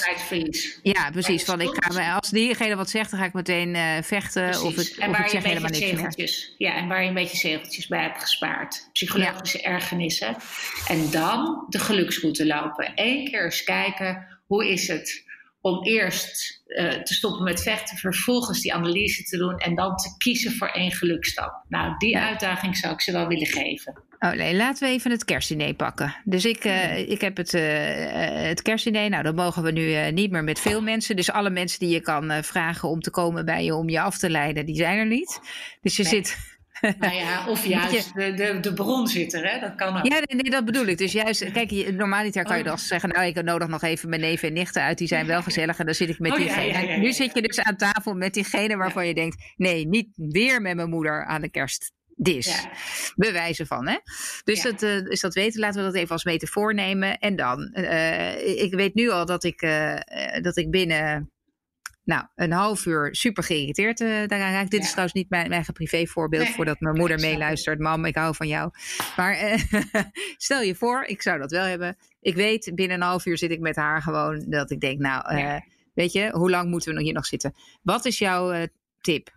Ja, 0.81 1.11
precies. 1.11 1.43
Van 1.43 1.61
ik 1.61 1.69
ga 1.73 1.93
me, 1.93 2.11
als 2.11 2.29
diegene 2.29 2.75
wat 2.75 2.89
zegt, 2.89 3.11
dan 3.11 3.19
ga 3.19 3.25
ik 3.25 3.33
meteen 3.33 3.75
uh, 3.75 3.97
vechten. 4.01 4.49
Precies. 4.49 4.63
Of 4.63 4.77
ik, 4.77 4.95
en 4.97 5.11
waar 5.11 5.19
of 5.19 5.25
ik 5.25 5.31
zeg 5.31 5.43
helemaal 5.43 5.69
niks 5.69 5.85
zegeltjes, 5.85 6.53
meer. 6.57 6.69
Ja, 6.69 6.77
en 6.77 6.87
waar 6.87 7.01
je 7.01 7.07
een 7.07 7.13
beetje 7.13 7.37
zegeltjes 7.37 7.87
bij 7.87 8.01
hebt 8.01 8.21
gespaard. 8.21 8.89
Psychologische 8.93 9.57
ja. 9.57 9.63
ergernissen. 9.63 10.35
En 10.87 11.11
dan 11.11 11.65
de 11.69 11.79
geluksroute 11.79 12.45
lopen. 12.45 12.91
Eén 12.95 13.29
keer 13.29 13.43
eens 13.43 13.63
kijken 13.63 14.27
hoe 14.45 14.69
is 14.69 14.87
het 14.87 15.25
om 15.61 15.83
eerst 15.83 16.63
uh, 16.67 16.89
te 16.91 17.13
stoppen 17.13 17.43
met 17.43 17.61
vechten, 17.61 17.97
vervolgens 17.97 18.61
die 18.61 18.73
analyse 18.73 19.23
te 19.23 19.37
doen 19.37 19.57
en 19.57 19.75
dan 19.75 19.95
te 19.95 20.15
kiezen 20.17 20.51
voor 20.51 20.67
één 20.67 20.91
gelukstap. 20.91 21.63
Nou, 21.69 21.97
die 21.97 22.17
uitdaging 22.17 22.77
zou 22.77 22.93
ik 22.93 23.01
ze 23.01 23.11
wel 23.11 23.27
willen 23.27 23.47
geven. 23.47 24.01
Oh 24.19 24.31
nee, 24.31 24.55
laten 24.55 24.87
we 24.87 24.93
even 24.93 25.11
het 25.11 25.25
kerstdiner 25.25 25.73
pakken. 25.73 26.15
Dus 26.23 26.45
ik, 26.45 26.65
uh, 26.65 26.97
ik 27.09 27.21
heb 27.21 27.37
het, 27.37 27.53
uh, 27.53 27.61
het 28.47 28.61
kerstdiner. 28.61 29.09
Nou, 29.09 29.23
dat 29.23 29.35
mogen 29.35 29.63
we 29.63 29.71
nu 29.71 30.11
niet 30.11 30.31
meer 30.31 30.43
met 30.43 30.59
veel 30.59 30.81
mensen. 30.81 31.15
Dus 31.15 31.31
alle 31.31 31.49
mensen 31.49 31.79
die 31.79 31.89
je 31.89 32.01
kan 32.01 32.43
vragen 32.43 32.89
om 32.89 33.01
te 33.01 33.09
komen 33.09 33.45
bij 33.45 33.63
je 33.63 33.75
om 33.75 33.89
je 33.89 34.01
af 34.01 34.17
te 34.17 34.29
leiden, 34.29 34.65
die 34.65 34.75
zijn 34.75 34.97
er 34.97 35.07
niet. 35.07 35.39
Dus 35.81 35.95
je 35.95 36.03
nee. 36.03 36.11
zit 36.11 36.56
nou 36.81 37.15
ja, 37.15 37.47
of 37.47 37.65
juist 37.75 38.13
de, 38.13 38.33
de, 38.33 38.59
de 38.59 38.73
bron 38.73 39.07
zit 39.07 39.33
er, 39.33 39.51
hè? 39.51 39.59
dat 39.59 39.75
kan 39.75 39.97
ook. 39.97 40.05
Ja, 40.05 40.19
nee, 40.25 40.41
nee, 40.41 40.51
dat 40.51 40.65
bedoel 40.65 40.85
ik. 40.85 40.97
Dus 40.97 41.11
juist, 41.11 41.51
kijk, 41.51 41.91
normaliter 41.91 42.43
kan 42.43 42.57
je 42.57 42.63
oh. 42.63 42.69
dan 42.69 42.79
zeggen, 42.79 43.09
nou, 43.09 43.25
ik 43.25 43.43
nodig 43.43 43.67
nog 43.67 43.81
even 43.81 44.09
mijn 44.09 44.21
neven 44.21 44.47
en 44.47 44.53
nichten 44.53 44.81
uit, 44.81 44.97
die 44.97 45.07
zijn 45.07 45.25
wel 45.25 45.41
gezellig 45.41 45.79
en 45.79 45.85
dan 45.85 45.95
zit 45.95 46.09
ik 46.09 46.19
met 46.19 46.31
oh, 46.31 46.37
diegene. 46.37 46.65
Ja, 46.65 46.79
ja, 46.79 46.91
ja, 46.91 46.97
nu 46.97 47.13
zit 47.13 47.33
je 47.33 47.41
dus 47.41 47.59
aan 47.59 47.77
tafel 47.77 48.13
met 48.13 48.33
diegene 48.33 48.77
waarvan 48.77 49.07
je 49.07 49.13
denkt, 49.13 49.53
nee, 49.55 49.87
niet 49.87 50.09
weer 50.15 50.61
met 50.61 50.75
mijn 50.75 50.89
moeder 50.89 51.25
aan 51.25 51.41
de 51.41 51.49
kerst 51.49 51.91
dis. 52.17 52.45
Ja. 52.45 52.69
Bewijzen 53.15 53.67
van, 53.67 53.87
hè? 53.87 53.97
Dus, 54.43 54.61
dat, 54.61 54.83
uh, 54.83 55.01
dus 55.01 55.19
dat 55.19 55.33
weten, 55.33 55.59
laten 55.59 55.79
we 55.79 55.85
dat 55.85 55.95
even 55.95 56.11
als 56.11 56.23
metafoor 56.23 56.73
nemen. 56.73 57.17
En 57.17 57.35
dan, 57.35 57.73
uh, 57.73 58.61
ik 58.61 58.73
weet 58.73 58.93
nu 58.93 59.09
al 59.09 59.25
dat 59.25 59.43
ik, 59.43 59.61
uh, 59.61 59.97
dat 60.41 60.57
ik 60.57 60.69
binnen 60.69 61.31
nou, 62.07 62.25
een 62.35 62.51
half 62.51 62.85
uur 62.85 63.15
super 63.15 63.43
geïrriteerd 63.43 63.97
daaraan 63.97 64.51
raak. 64.51 64.69
Dit 64.69 64.83
is 64.83 64.89
trouwens 64.89 65.13
niet 65.13 65.29
mijn, 65.29 65.49
mijn 65.49 65.65
privé 65.73 66.05
voorbeeld, 66.05 66.43
nee, 66.43 66.53
voordat 66.53 66.79
mijn 66.79 66.97
moeder 66.97 67.19
meeluistert. 67.19 67.79
Mam, 67.79 68.05
ik 68.05 68.15
hou 68.15 68.35
van 68.35 68.47
jou. 68.47 68.71
Maar 69.15 69.65
stel 70.37 70.61
je 70.61 70.75
voor, 70.75 71.03
ik 71.03 71.21
zou 71.21 71.39
dat 71.39 71.51
wel 71.51 71.65
hebben. 71.65 71.97
Ik 72.21 72.35
weet, 72.35 72.71
binnen 72.75 72.97
een 72.97 73.07
half 73.07 73.25
uur 73.25 73.37
zit 73.37 73.51
ik 73.51 73.59
met 73.59 73.75
haar 73.75 74.01
gewoon 74.01 74.45
dat 74.49 74.71
ik 74.71 74.79
denk, 74.79 74.99
nou, 74.99 75.61
weet 75.93 76.11
je, 76.11 76.29
hoe 76.31 76.49
lang 76.49 76.69
moeten 76.69 76.95
we 76.95 77.01
hier 77.01 77.13
nog 77.13 77.25
zitten? 77.25 77.53
Wat 77.81 78.05
is 78.05 78.17
jouw 78.17 78.67
tip? 79.01 79.36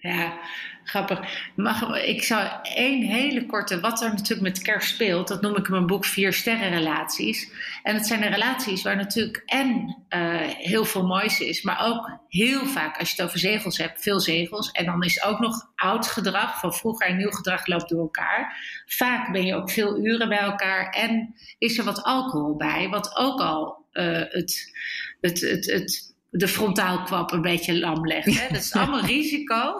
Ja, 0.00 0.38
grappig. 0.84 1.50
Mag, 1.56 2.02
ik 2.02 2.22
zou 2.22 2.48
één 2.62 3.02
hele 3.02 3.46
korte, 3.46 3.80
wat 3.80 4.02
er 4.02 4.08
natuurlijk 4.08 4.40
met 4.40 4.62
kerst 4.62 4.88
speelt, 4.88 5.28
dat 5.28 5.40
noem 5.40 5.56
ik 5.56 5.66
in 5.66 5.72
mijn 5.72 5.86
boek 5.86 6.04
Vier 6.04 6.32
Sterrenrelaties. 6.32 7.50
En 7.82 7.94
het 7.94 8.06
zijn 8.06 8.20
de 8.20 8.26
relaties 8.26 8.82
waar 8.82 8.96
natuurlijk 8.96 9.42
en 9.46 9.96
uh, 10.08 10.40
heel 10.40 10.84
veel 10.84 11.06
moois 11.06 11.40
is, 11.40 11.62
maar 11.62 11.86
ook 11.86 12.10
heel 12.28 12.66
vaak, 12.66 12.98
als 12.98 13.08
je 13.10 13.14
het 13.16 13.24
over 13.24 13.38
zegels 13.38 13.78
hebt, 13.78 14.02
veel 14.02 14.20
zegels. 14.20 14.70
En 14.70 14.84
dan 14.84 15.02
is 15.02 15.24
ook 15.24 15.38
nog 15.38 15.70
oud 15.74 16.06
gedrag, 16.06 16.60
van 16.60 16.74
vroeger 16.74 17.06
en 17.06 17.16
nieuw 17.16 17.30
gedrag 17.30 17.66
loopt 17.66 17.88
door 17.88 18.00
elkaar. 18.00 18.56
Vaak 18.86 19.32
ben 19.32 19.46
je 19.46 19.54
ook 19.54 19.70
veel 19.70 20.04
uren 20.04 20.28
bij 20.28 20.38
elkaar 20.38 20.90
en 20.90 21.34
is 21.58 21.78
er 21.78 21.84
wat 21.84 22.02
alcohol 22.02 22.56
bij, 22.56 22.88
wat 22.88 23.16
ook 23.16 23.40
al 23.40 23.86
uh, 23.92 24.04
het, 24.28 24.72
het, 25.20 25.40
het, 25.40 25.66
het 25.66 26.16
de 26.30 26.48
frontaalkwap 26.48 27.32
een 27.32 27.42
beetje 27.42 27.78
lam 27.78 28.06
legt. 28.06 28.40
Hè? 28.40 28.48
Dat 28.48 28.62
is 28.62 28.72
allemaal 28.76 29.04
risico 29.04 29.78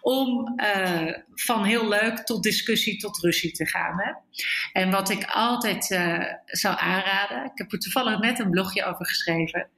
om 0.00 0.54
uh, 0.56 1.12
van 1.34 1.64
heel 1.64 1.88
leuk 1.88 2.18
tot 2.18 2.42
discussie 2.42 2.98
tot 2.98 3.18
ruzie 3.18 3.52
te 3.52 3.66
gaan. 3.66 4.00
Hè? 4.00 4.12
En 4.80 4.90
wat 4.90 5.10
ik 5.10 5.24
altijd 5.24 5.90
uh, 5.90 6.24
zou 6.44 6.76
aanraden, 6.78 7.44
ik 7.44 7.58
heb 7.58 7.72
er 7.72 7.78
toevallig 7.78 8.18
net 8.18 8.38
een 8.38 8.50
blogje 8.50 8.84
over 8.84 9.06
geschreven, 9.06 9.68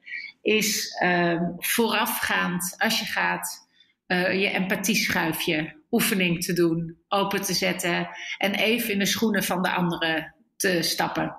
is 0.43 1.01
uh, 1.03 1.43
voorafgaand 1.59 2.75
als 2.79 2.99
je 2.99 3.07
gaat 3.07 3.69
uh, 4.07 4.41
je 4.41 4.49
empathieschuifje 4.49 5.79
oefening 5.91 6.45
te 6.45 6.53
doen, 6.53 6.99
open 7.09 7.43
te 7.43 7.55
zetten 7.55 8.09
en 8.39 8.55
even 8.55 8.93
in 8.93 8.99
de 8.99 9.07
schoenen 9.07 9.45
van 9.45 9.63
de 9.63 9.71
anderen 9.71 10.35
te 10.57 10.83
stappen. 10.83 11.37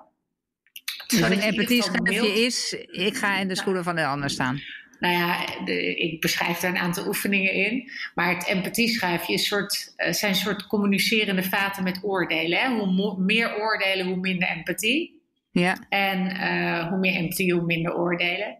Dus 1.20 1.30
een 1.30 1.40
empathie 1.40 2.44
is, 2.44 2.76
ik 2.86 3.16
ga 3.16 3.38
in 3.38 3.48
de 3.48 3.56
schoenen 3.56 3.84
van 3.84 3.96
de 3.96 4.06
ander 4.06 4.30
staan. 4.30 4.60
Nou 5.00 5.14
ja, 5.14 5.44
de, 5.64 5.96
ik 5.96 6.20
beschrijf 6.20 6.58
daar 6.58 6.70
een 6.70 6.78
aantal 6.78 7.06
oefeningen 7.06 7.52
in. 7.52 7.90
Maar 8.14 8.34
het 8.34 8.46
empathieschrijfje 8.46 9.32
is 9.32 9.46
soort, 9.46 9.94
uh, 9.96 10.12
zijn 10.12 10.34
soort 10.34 10.66
communicerende 10.66 11.42
vaten 11.42 11.82
met 11.82 12.00
oordelen. 12.02 12.58
Hè? 12.58 12.68
Hoe 12.68 13.16
meer 13.18 13.56
oordelen, 13.56 14.06
hoe 14.06 14.16
minder 14.16 14.48
empathie. 14.48 15.22
Ja. 15.50 15.86
En 15.88 16.30
uh, 16.30 16.88
hoe 16.88 16.98
meer 16.98 17.14
empathie, 17.14 17.52
hoe 17.52 17.64
minder 17.64 17.94
oordelen. 17.94 18.58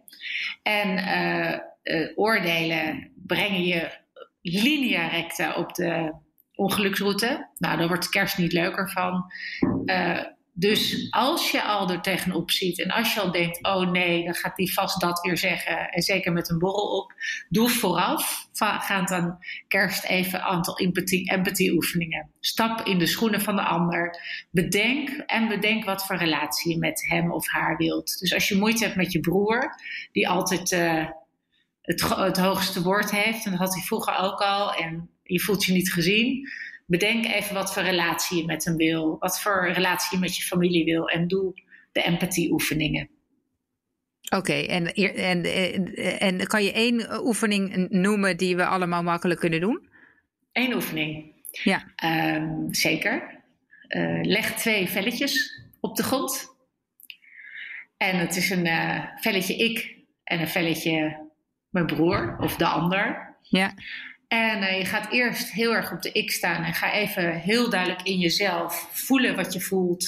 En 0.63 0.97
uh, 1.83 2.07
oordelen 2.15 3.11
brengen 3.15 3.63
je 3.63 3.89
linea 4.41 5.07
recta 5.07 5.53
op 5.53 5.73
de 5.73 6.13
ongeluksroute. 6.55 7.49
Nou, 7.57 7.77
daar 7.77 7.87
wordt 7.87 8.09
kerst 8.09 8.37
niet 8.37 8.53
leuker 8.53 8.91
van. 8.91 9.25
Dus 10.55 11.07
als 11.09 11.51
je 11.51 11.63
al 11.63 11.89
er 11.89 12.01
tegenop 12.01 12.51
ziet 12.51 12.79
en 12.79 12.91
als 12.91 13.13
je 13.13 13.19
al 13.19 13.31
denkt, 13.31 13.63
oh 13.63 13.91
nee, 13.91 14.23
dan 14.23 14.33
gaat 14.33 14.55
die 14.55 14.73
vast 14.73 15.01
dat 15.01 15.21
weer 15.21 15.37
zeggen, 15.37 15.89
en 15.89 16.01
zeker 16.01 16.31
met 16.31 16.49
een 16.49 16.59
borrel 16.59 16.97
op, 16.97 17.13
doe 17.49 17.69
vooraf, 17.69 18.47
gaand 18.53 19.11
aan 19.11 19.39
kerst 19.67 20.03
even 20.03 20.39
een 20.39 20.45
aantal 20.45 20.79
empathie, 20.79 21.31
empathie 21.31 21.73
oefeningen. 21.73 22.29
Stap 22.39 22.81
in 22.81 22.99
de 22.99 23.05
schoenen 23.05 23.41
van 23.41 23.55
de 23.55 23.61
ander, 23.63 24.19
bedenk 24.51 25.09
en 25.09 25.47
bedenk 25.47 25.85
wat 25.85 26.05
voor 26.05 26.15
relatie 26.15 26.71
je 26.71 26.79
met 26.79 27.05
hem 27.07 27.31
of 27.31 27.47
haar 27.47 27.77
wilt. 27.77 28.19
Dus 28.19 28.33
als 28.33 28.47
je 28.47 28.57
moeite 28.57 28.83
hebt 28.83 28.95
met 28.95 29.11
je 29.11 29.19
broer, 29.19 29.75
die 30.11 30.29
altijd 30.29 30.71
uh, 30.71 31.05
het, 31.81 32.15
het 32.15 32.37
hoogste 32.37 32.81
woord 32.81 33.11
heeft, 33.11 33.45
en 33.45 33.51
dat 33.51 33.59
had 33.59 33.73
hij 33.73 33.83
vroeger 33.83 34.17
ook 34.17 34.39
al, 34.39 34.73
en 34.73 35.09
je 35.23 35.39
voelt 35.39 35.65
je 35.65 35.73
niet 35.73 35.93
gezien, 35.93 36.47
bedenk 36.85 37.25
even 37.25 37.53
wat 37.53 37.73
voor 37.73 37.83
relatie 37.83 38.37
je 38.37 38.45
met 38.45 38.65
hem 38.65 38.75
wil, 38.75 39.17
wat 39.19 39.41
voor 39.41 39.71
relatie 39.71 40.17
je 40.17 40.23
met 40.23 40.37
je 40.37 40.43
familie 40.43 40.85
wil 40.85 41.09
en 41.09 41.27
doe 41.27 41.53
de 41.91 42.01
empathieoefeningen. 42.03 43.09
Oké, 44.29 44.53
en, 44.53 44.93
en, 44.93 45.43
en, 46.19 46.47
kan 46.47 46.63
je 46.63 46.71
één 46.71 47.25
oefening 47.25 47.89
noemen 47.89 48.37
die 48.37 48.55
we 48.55 48.65
allemaal 48.65 49.03
makkelijk 49.03 49.39
kunnen 49.39 49.59
doen? 49.59 49.89
Eén 50.51 50.73
oefening? 50.73 51.31
Ja. 51.51 51.93
Um, 52.35 52.73
zeker. 52.73 53.41
Uh, 53.89 54.19
leg 54.21 54.53
twee 54.53 54.89
velletjes 54.89 55.61
op 55.79 55.95
de 55.95 56.03
grond. 56.03 56.55
En 57.97 58.17
het 58.17 58.35
is 58.35 58.49
een 58.49 58.65
uh, 58.65 59.05
velletje 59.15 59.55
ik 59.55 59.95
en 60.23 60.39
een 60.39 60.47
velletje 60.47 61.21
mijn 61.69 61.85
broer 61.85 62.37
of 62.39 62.55
de 62.55 62.67
ander. 62.67 63.35
Ja. 63.41 63.73
En 64.33 64.63
uh, 64.63 64.77
je 64.77 64.85
gaat 64.85 65.11
eerst 65.11 65.51
heel 65.51 65.73
erg 65.73 65.91
op 65.91 66.01
de 66.01 66.11
ik 66.11 66.31
staan 66.31 66.63
en 66.63 66.73
ga 66.73 66.93
even 66.93 67.39
heel 67.39 67.69
duidelijk 67.69 68.01
in 68.01 68.17
jezelf 68.17 68.87
voelen 68.91 69.35
wat 69.35 69.53
je 69.53 69.61
voelt, 69.61 70.05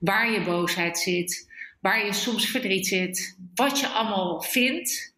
waar 0.00 0.32
je 0.32 0.42
boosheid 0.42 0.98
zit, 0.98 1.50
waar 1.80 2.06
je 2.06 2.12
soms 2.12 2.46
verdriet 2.46 2.86
zit, 2.86 3.38
wat 3.54 3.80
je 3.80 3.86
allemaal 3.86 4.42
vindt. 4.42 5.14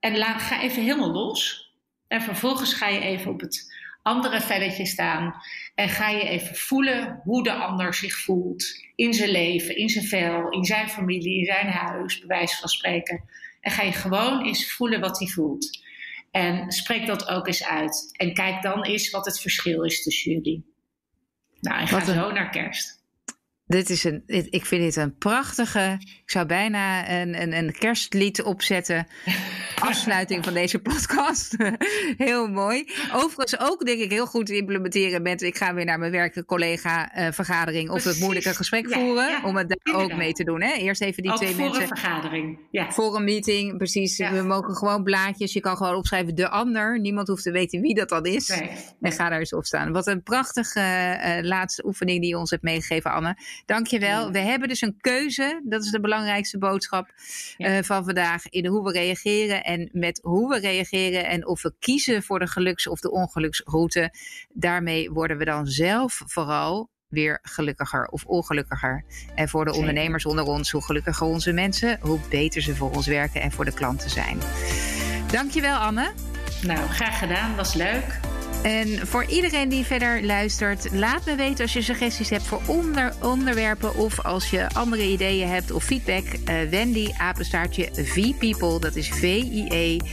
En 0.00 0.18
laat, 0.18 0.42
ga 0.42 0.62
even 0.62 0.82
helemaal 0.82 1.12
los. 1.12 1.72
En 2.08 2.22
vervolgens 2.22 2.74
ga 2.74 2.88
je 2.88 3.00
even 3.00 3.30
op 3.30 3.40
het 3.40 3.74
andere 4.02 4.40
velletje 4.40 4.86
staan 4.86 5.34
en 5.74 5.88
ga 5.88 6.08
je 6.08 6.28
even 6.28 6.56
voelen 6.56 7.20
hoe 7.24 7.42
de 7.42 7.52
ander 7.52 7.94
zich 7.94 8.18
voelt 8.18 8.64
in 8.94 9.14
zijn 9.14 9.30
leven, 9.30 9.76
in 9.76 9.88
zijn 9.88 10.04
vel, 10.04 10.48
in 10.50 10.64
zijn 10.64 10.88
familie, 10.88 11.38
in 11.38 11.44
zijn 11.44 11.66
huis, 11.66 12.18
bij 12.18 12.36
wijze 12.36 12.56
van 12.56 12.68
spreken. 12.68 13.24
En 13.60 13.70
ga 13.70 13.82
je 13.82 13.92
gewoon 13.92 14.44
eens 14.44 14.72
voelen 14.72 15.00
wat 15.00 15.18
hij 15.18 15.28
voelt. 15.28 15.83
En 16.34 16.72
spreek 16.72 17.06
dat 17.06 17.28
ook 17.28 17.46
eens 17.46 17.64
uit. 17.64 18.08
En 18.12 18.34
kijk 18.34 18.62
dan 18.62 18.84
eens 18.84 19.10
wat 19.10 19.24
het 19.24 19.40
verschil 19.40 19.82
is 19.82 20.02
tussen 20.02 20.32
jullie. 20.32 20.64
Nou, 21.60 21.80
en 21.80 21.88
ga 21.88 22.04
zo 22.04 22.32
naar 22.32 22.50
kerst. 22.50 23.03
Dit 23.66 23.90
is 23.90 24.04
een, 24.04 24.22
ik 24.26 24.66
vind 24.66 24.82
dit 24.82 24.96
een 24.96 25.16
prachtige. 25.16 25.96
Ik 26.00 26.30
zou 26.30 26.46
bijna 26.46 27.10
een, 27.20 27.42
een, 27.42 27.52
een 27.52 27.72
kerstlied 27.72 28.42
opzetten. 28.42 29.06
Afsluiting 29.78 30.44
van 30.44 30.54
deze 30.54 30.78
podcast. 30.78 31.56
heel 32.26 32.48
mooi. 32.48 32.84
Overigens 33.12 33.60
ook 33.60 33.86
denk 33.86 34.00
ik 34.00 34.10
heel 34.10 34.26
goed 34.26 34.46
te 34.46 34.56
implementeren 34.56 35.22
met. 35.22 35.42
Ik 35.42 35.56
ga 35.56 35.74
weer 35.74 35.84
naar 35.84 35.98
mijn 35.98 36.12
werk, 36.12 36.42
collega 36.46 37.18
uh, 37.18 37.32
vergadering. 37.32 37.90
Of 37.90 38.04
het 38.04 38.20
moeilijke 38.20 38.54
gesprek 38.54 38.92
voeren. 38.92 39.44
om 39.44 39.56
het 39.56 39.68
daar 39.68 39.94
ook 39.94 40.14
mee 40.14 40.32
te 40.32 40.44
doen. 40.44 40.62
Hè? 40.62 40.72
Eerst 40.72 41.02
even 41.02 41.22
die 41.22 41.32
twee 41.32 41.48
voor 41.48 41.58
mensen. 41.58 41.82
Voor 41.82 41.90
een 41.90 41.98
vergadering. 41.98 42.58
Ja. 42.70 42.90
Voor 42.90 43.16
een 43.16 43.24
meeting, 43.24 43.76
precies. 43.76 44.18
We 44.18 44.42
mogen 44.42 44.74
gewoon 44.74 45.02
blaadjes. 45.02 45.52
Je 45.52 45.60
kan 45.60 45.76
gewoon 45.76 45.94
opschrijven 45.94 46.34
de 46.34 46.48
ander. 46.48 47.00
Niemand 47.00 47.28
hoeft 47.28 47.42
te 47.42 47.50
weten 47.50 47.80
wie 47.80 47.94
dat 47.94 48.08
dan 48.08 48.24
is. 48.24 48.48
Nee, 48.48 48.70
En 49.00 49.12
ga 49.12 49.28
daar 49.28 49.38
eens 49.38 49.54
op 49.54 49.64
staan. 49.64 49.92
Wat 49.92 50.06
een 50.06 50.22
prachtige 50.22 50.80
uh, 50.80 51.48
laatste 51.48 51.86
oefening 51.86 52.20
die 52.20 52.28
je 52.28 52.38
ons 52.38 52.50
hebt 52.50 52.62
meegegeven, 52.62 53.10
Anne. 53.10 53.36
Dankjewel. 53.66 54.24
Ja. 54.24 54.30
We 54.30 54.38
hebben 54.38 54.68
dus 54.68 54.80
een 54.80 54.96
keuze. 55.00 55.60
Dat 55.64 55.84
is 55.84 55.90
de 55.90 56.00
belangrijkste 56.00 56.58
boodschap 56.58 57.12
ja. 57.56 57.76
uh, 57.76 57.82
van 57.82 58.04
vandaag. 58.04 58.48
In 58.48 58.66
hoe 58.66 58.84
we 58.84 58.92
reageren 58.92 59.64
en 59.64 59.88
met 59.92 60.20
hoe 60.22 60.48
we 60.48 60.58
reageren. 60.58 61.26
En 61.26 61.46
of 61.46 61.62
we 61.62 61.74
kiezen 61.78 62.22
voor 62.22 62.38
de 62.38 62.46
geluks- 62.46 62.88
of 62.88 63.00
de 63.00 63.10
ongeluksroute. 63.10 64.12
Daarmee 64.52 65.10
worden 65.10 65.38
we 65.38 65.44
dan 65.44 65.66
zelf 65.66 66.22
vooral 66.26 66.92
weer 67.08 67.38
gelukkiger 67.42 68.06
of 68.06 68.24
ongelukkiger. 68.24 69.04
En 69.34 69.48
voor 69.48 69.64
de 69.64 69.72
ondernemers 69.72 70.26
onder 70.26 70.44
ons, 70.44 70.70
hoe 70.70 70.82
gelukkiger 70.82 71.26
onze 71.26 71.52
mensen, 71.52 71.98
hoe 72.00 72.20
beter 72.30 72.62
ze 72.62 72.76
voor 72.76 72.90
ons 72.90 73.06
werken 73.06 73.40
en 73.40 73.52
voor 73.52 73.64
de 73.64 73.74
klanten 73.74 74.10
zijn. 74.10 74.38
Dankjewel 75.30 75.76
Anne. 75.76 76.12
Nou, 76.62 76.88
graag 76.88 77.18
gedaan. 77.18 77.56
Was 77.56 77.74
leuk. 77.74 78.20
En 78.64 79.06
voor 79.06 79.24
iedereen 79.24 79.68
die 79.68 79.84
verder 79.84 80.24
luistert, 80.24 80.88
laat 80.92 81.24
me 81.24 81.34
weten 81.34 81.62
als 81.62 81.72
je 81.72 81.82
suggesties 81.82 82.30
hebt 82.30 82.42
voor 82.42 82.60
onder, 82.66 83.12
onderwerpen 83.22 83.96
of 83.96 84.20
als 84.20 84.50
je 84.50 84.68
andere 84.72 85.02
ideeën 85.02 85.48
hebt 85.48 85.70
of 85.70 85.84
feedback. 85.84 86.24
Uh, 86.24 86.68
Wendy, 86.70 87.12
apenstaartje 87.18 87.88
VPeople, 87.92 88.80
dat 88.80 88.96
is 88.96 89.08
V-I-E-P-E-O-P-L-E.com. 89.08 90.12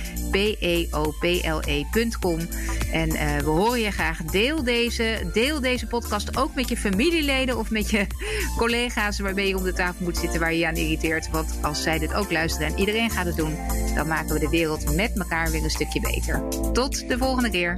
En 2.92 3.10
uh, 3.10 3.38
we 3.38 3.50
horen 3.50 3.80
je 3.80 3.92
graag. 3.92 4.24
Deel 4.24 4.64
deze, 4.64 5.30
deel 5.34 5.62
deze 5.62 5.88
podcast 5.88 6.38
ook 6.38 6.56
met 6.56 6.70
je 6.70 6.78
familieleden 6.78 7.58
of 7.58 7.70
met 7.70 7.90
je 7.90 8.08
collega's 8.58 9.20
waarmee 9.20 9.48
je 9.48 9.58
om 9.58 9.64
de 9.64 9.74
tafel 9.74 10.04
moet 10.04 10.18
zitten 10.18 10.40
waar 10.40 10.52
je 10.54 10.60
je 10.60 10.68
aan 10.68 10.76
irriteert. 10.76 11.30
Want 11.30 11.60
als 11.62 11.84
zij 11.84 12.00
dit 12.00 12.14
ook 12.14 12.32
luisteren 12.32 12.68
en 12.68 12.80
iedereen 12.80 13.10
gaat 13.10 13.26
het 13.26 13.36
doen, 13.36 13.58
dan 13.96 14.08
maken 14.08 14.34
we 14.34 14.40
de 14.40 14.50
wereld 14.50 14.96
met 14.96 15.20
elkaar 15.20 15.52
weer 15.52 15.64
een 15.64 15.70
stukje 15.70 16.02
beter. 16.02 16.44
Tot 16.74 17.08
de 17.08 17.18
volgende 17.18 17.50
keer. 17.50 17.78